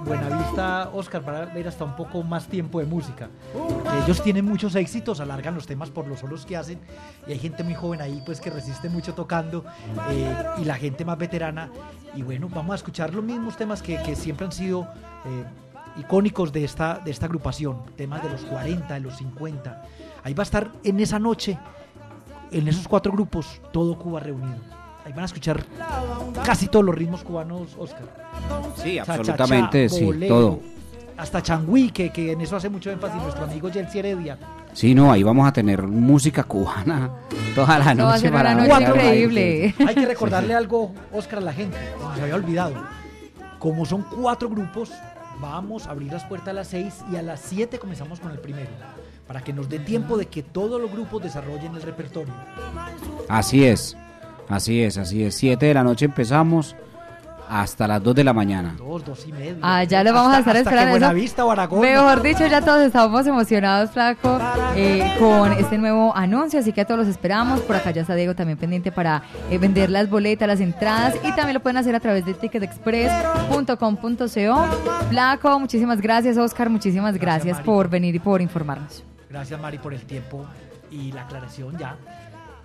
Buenavista, 0.06 0.90
Oscar, 0.94 1.22
para 1.22 1.46
ver 1.46 1.66
hasta 1.66 1.84
un 1.84 1.96
poco 1.96 2.22
más 2.22 2.46
tiempo 2.46 2.78
de 2.78 2.86
música. 2.86 3.28
Porque 3.52 3.98
ellos 4.04 4.22
tienen 4.22 4.44
muchos 4.44 4.76
éxitos, 4.76 5.18
alargan 5.18 5.56
los 5.56 5.66
temas 5.66 5.90
por 5.90 6.06
los 6.06 6.20
solos 6.20 6.46
que 6.46 6.56
hacen 6.56 6.78
y 7.26 7.32
hay 7.32 7.38
gente 7.40 7.64
muy 7.64 7.74
joven 7.74 8.00
ahí 8.00 8.22
pues 8.24 8.40
que 8.40 8.50
resiste 8.50 8.88
mucho 8.88 9.14
tocando 9.14 9.64
eh, 10.10 10.34
y 10.58 10.64
la 10.64 10.76
gente 10.76 11.04
más 11.04 11.18
veterana. 11.18 11.70
Y 12.14 12.22
bueno, 12.22 12.48
vamos 12.48 12.72
a 12.72 12.76
escuchar 12.76 13.12
los 13.12 13.24
mismos 13.24 13.56
temas 13.56 13.82
que, 13.82 14.00
que 14.02 14.14
siempre 14.14 14.46
han 14.46 14.52
sido 14.52 14.82
eh, 15.24 15.44
icónicos 15.98 16.52
de 16.52 16.64
esta, 16.64 17.00
de 17.00 17.10
esta 17.10 17.26
agrupación, 17.26 17.84
temas 17.96 18.22
de 18.22 18.30
los 18.30 18.42
40, 18.42 18.94
de 18.94 19.00
los 19.00 19.16
50. 19.16 19.82
Ahí 20.22 20.34
va 20.34 20.42
a 20.42 20.44
estar 20.44 20.70
en 20.84 21.00
esa 21.00 21.18
noche, 21.18 21.58
en 22.52 22.68
esos 22.68 22.86
cuatro 22.86 23.10
grupos, 23.10 23.60
todo 23.72 23.98
Cuba 23.98 24.20
reunido. 24.20 24.85
Ahí 25.06 25.12
van 25.12 25.22
a 25.22 25.26
escuchar 25.26 25.64
casi 26.44 26.66
todos 26.66 26.84
los 26.84 26.92
ritmos 26.92 27.22
cubanos, 27.22 27.76
Oscar. 27.78 28.08
Sí, 28.82 28.98
absolutamente, 28.98 29.88
sí, 29.88 30.04
bolero, 30.04 30.34
todo. 30.34 30.60
Hasta 31.16 31.40
Changüí, 31.40 31.90
que, 31.90 32.10
que 32.10 32.32
en 32.32 32.40
eso 32.40 32.56
hace 32.56 32.68
mucho 32.68 32.90
énfasis 32.90 33.22
nuestro 33.22 33.44
amigo 33.44 33.70
Jelsi 33.70 34.00
Heredia. 34.00 34.36
Sí, 34.72 34.96
no, 34.96 35.12
ahí 35.12 35.22
vamos 35.22 35.46
a 35.46 35.52
tener 35.52 35.86
música 35.86 36.42
cubana 36.42 37.08
toda 37.54 37.78
la 37.78 37.90
a 37.90 37.94
noche 37.94 38.32
para 38.32 38.52
noche 38.56 38.82
increíble. 38.82 39.74
Hay 39.86 39.94
que 39.94 40.06
recordarle 40.06 40.54
algo, 40.56 40.92
Oscar, 41.12 41.38
a 41.38 41.42
la 41.42 41.52
gente, 41.52 41.78
se 42.16 42.22
había 42.22 42.34
olvidado. 42.34 42.74
Como 43.60 43.86
son 43.86 44.02
cuatro 44.02 44.48
grupos, 44.48 44.90
vamos 45.40 45.86
a 45.86 45.92
abrir 45.92 46.12
las 46.12 46.24
puertas 46.24 46.48
a 46.48 46.52
las 46.52 46.66
seis 46.66 46.94
y 47.12 47.14
a 47.14 47.22
las 47.22 47.38
siete 47.38 47.78
comenzamos 47.78 48.18
con 48.18 48.32
el 48.32 48.40
primero. 48.40 48.70
Para 49.28 49.40
que 49.40 49.52
nos 49.52 49.68
dé 49.68 49.78
tiempo 49.78 50.18
de 50.18 50.26
que 50.26 50.42
todos 50.42 50.80
los 50.80 50.90
grupos 50.90 51.22
desarrollen 51.22 51.76
el 51.76 51.82
repertorio. 51.82 52.34
Así 53.28 53.64
es, 53.64 53.96
así 54.48 54.82
es, 54.82 54.98
así 54.98 55.24
es. 55.24 55.34
Siete 55.34 55.66
de 55.66 55.74
la 55.74 55.84
noche 55.84 56.04
empezamos 56.04 56.76
hasta 57.48 57.86
las 57.86 58.02
2 58.02 58.14
de 58.14 58.24
la 58.24 58.32
mañana. 58.32 58.74
Dos, 58.78 59.04
dos 59.04 59.26
y 59.26 59.32
medio. 59.32 59.58
Ah, 59.62 59.84
ya 59.84 60.02
lo 60.02 60.12
vamos 60.12 60.34
a 60.34 60.40
estar 60.40 60.56
hasta 60.56 60.70
esperando. 60.70 61.50
Aragón. 61.50 61.80
Mejor 61.80 62.22
dicho, 62.22 62.46
ya 62.46 62.60
todos 62.60 62.82
estamos 62.82 63.26
emocionados, 63.26 63.90
Flaco, 63.90 64.38
eh, 64.74 65.14
con 65.18 65.52
este 65.52 65.78
nuevo 65.78 66.14
anuncio, 66.14 66.60
así 66.60 66.72
que 66.72 66.82
a 66.82 66.84
todos 66.84 67.00
los 67.00 67.08
esperamos. 67.08 67.60
Por 67.60 67.76
acá 67.76 67.90
ya 67.90 68.02
está 68.02 68.14
Diego 68.14 68.34
también 68.34 68.58
pendiente 68.58 68.92
para 68.92 69.22
eh, 69.50 69.58
vender 69.58 69.90
las 69.90 70.10
boletas, 70.10 70.48
las 70.48 70.60
entradas 70.60 71.14
y 71.22 71.32
también 71.32 71.54
lo 71.54 71.60
pueden 71.60 71.76
hacer 71.76 71.94
a 71.94 72.00
través 72.00 72.26
de 72.26 72.34
ticketexpress.com.co. 72.34 74.66
Flaco, 75.10 75.60
muchísimas 75.60 76.00
gracias, 76.00 76.36
Oscar, 76.36 76.70
muchísimas 76.70 77.16
Gracias, 77.16 77.44
gracias, 77.44 77.64
por 77.64 77.88
venir 77.88 78.14
y 78.14 78.18
por 78.18 78.40
informarnos. 78.40 79.04
Gracias, 79.30 79.60
Mari, 79.60 79.78
por 79.78 79.94
el 79.94 80.02
tiempo 80.02 80.44
y 80.90 81.12
la 81.12 81.22
aclaración 81.22 81.76
ya. 81.78 81.96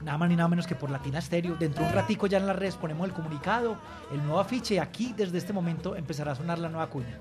Nada 0.04 0.18
más 0.18 0.30
ni 0.30 0.36
nada 0.36 0.50
menos 0.50 0.68
que 0.68 0.76
por 0.76 0.90
Latina 0.90 1.22
Stereo. 1.22 1.56
Dentro 1.56 1.84
de 1.84 1.90
un 1.90 1.96
ratico 1.96 2.28
ya 2.28 2.38
en 2.38 2.48
las 2.48 2.56
redes 2.56 2.76
ponemos 2.76 3.08
el 3.08 3.14
comunicado, 3.14 3.78
el 4.12 4.24
nuevo 4.24 4.40
afiche 4.40 4.76
y 4.76 4.78
aquí 4.80 5.14
desde 5.16 5.38
este 5.38 5.54
momento 5.54 5.96
empezará 5.96 6.32
a 6.32 6.36
sonar 6.36 6.60
la 6.60 6.70
nueva 6.70 6.88
cuña. 6.90 7.20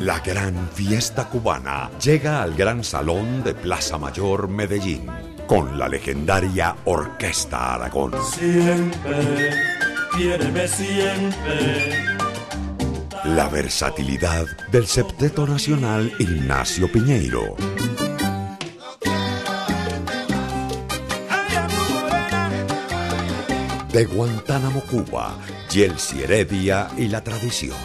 La 0.00 0.20
gran 0.20 0.68
fiesta 0.72 1.28
cubana 1.28 1.90
llega 2.02 2.42
al 2.42 2.54
Gran 2.54 2.84
Salón 2.84 3.42
de 3.42 3.54
Plaza 3.54 3.98
Mayor 3.98 4.48
Medellín 4.48 5.06
con 5.46 5.78
la 5.78 5.88
legendaria 5.88 6.76
Orquesta 6.84 7.74
Aragón. 7.74 8.12
Siempre, 8.32 9.50
quiéreme 10.14 10.68
siempre. 10.68 12.27
La 13.36 13.46
versatilidad 13.48 14.46
del 14.72 14.86
septeto 14.86 15.46
nacional 15.46 16.10
Ignacio 16.18 16.90
Piñeiro. 16.90 17.56
De 23.92 24.04
Guantánamo, 24.06 24.80
Cuba, 24.80 25.36
Yelsi 25.70 26.22
Heredia 26.22 26.88
y 26.96 27.08
la 27.08 27.22
tradición. 27.22 27.76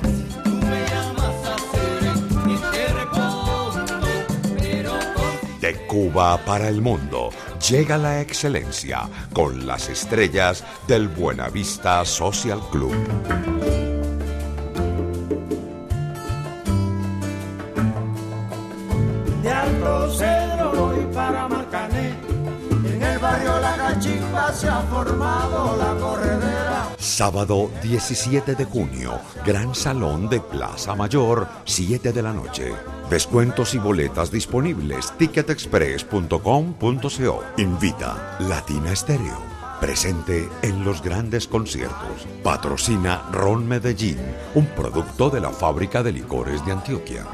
De 5.60 5.74
Cuba 5.88 6.38
para 6.46 6.70
el 6.70 6.82
mundo 6.82 7.32
llega 7.70 7.98
la 7.98 8.22
excelencia 8.22 9.10
con 9.34 9.68
las 9.68 9.90
estrellas 9.90 10.64
del 10.88 11.10
Buenavista 11.10 12.06
Social 12.06 12.62
Club. 12.72 13.83
Se 24.54 24.70
ha 24.70 24.82
formado 24.82 25.76
la 25.78 25.96
corredera. 26.00 26.90
Sábado 26.98 27.72
17 27.82 28.56
de 28.56 28.66
junio, 28.66 29.20
Gran 29.46 29.74
Salón 29.76 30.30
de 30.30 30.40
Plaza 30.40 30.96
Mayor, 30.96 31.48
7 31.66 32.14
de 32.14 32.22
la 32.22 32.34
noche. 32.34 32.74
Descuentos 33.10 33.74
y 33.74 33.80
boletas 33.80 34.32
disponibles. 34.32 35.12
Ticketexpress.com.co. 35.18 37.44
Invita 37.58 38.38
Latina 38.40 38.92
Estéreo. 38.92 39.54
Presente 39.80 40.48
en 40.62 40.86
los 40.86 41.02
grandes 41.02 41.48
conciertos. 41.48 42.28
Patrocina 42.42 43.24
Ron 43.32 43.68
Medellín, 43.68 44.20
un 44.56 44.66
producto 44.68 45.30
de 45.30 45.42
la 45.42 45.50
fábrica 45.50 46.02
de 46.02 46.14
licores 46.14 46.66
de 46.66 46.72
Antioquia. 46.72 47.28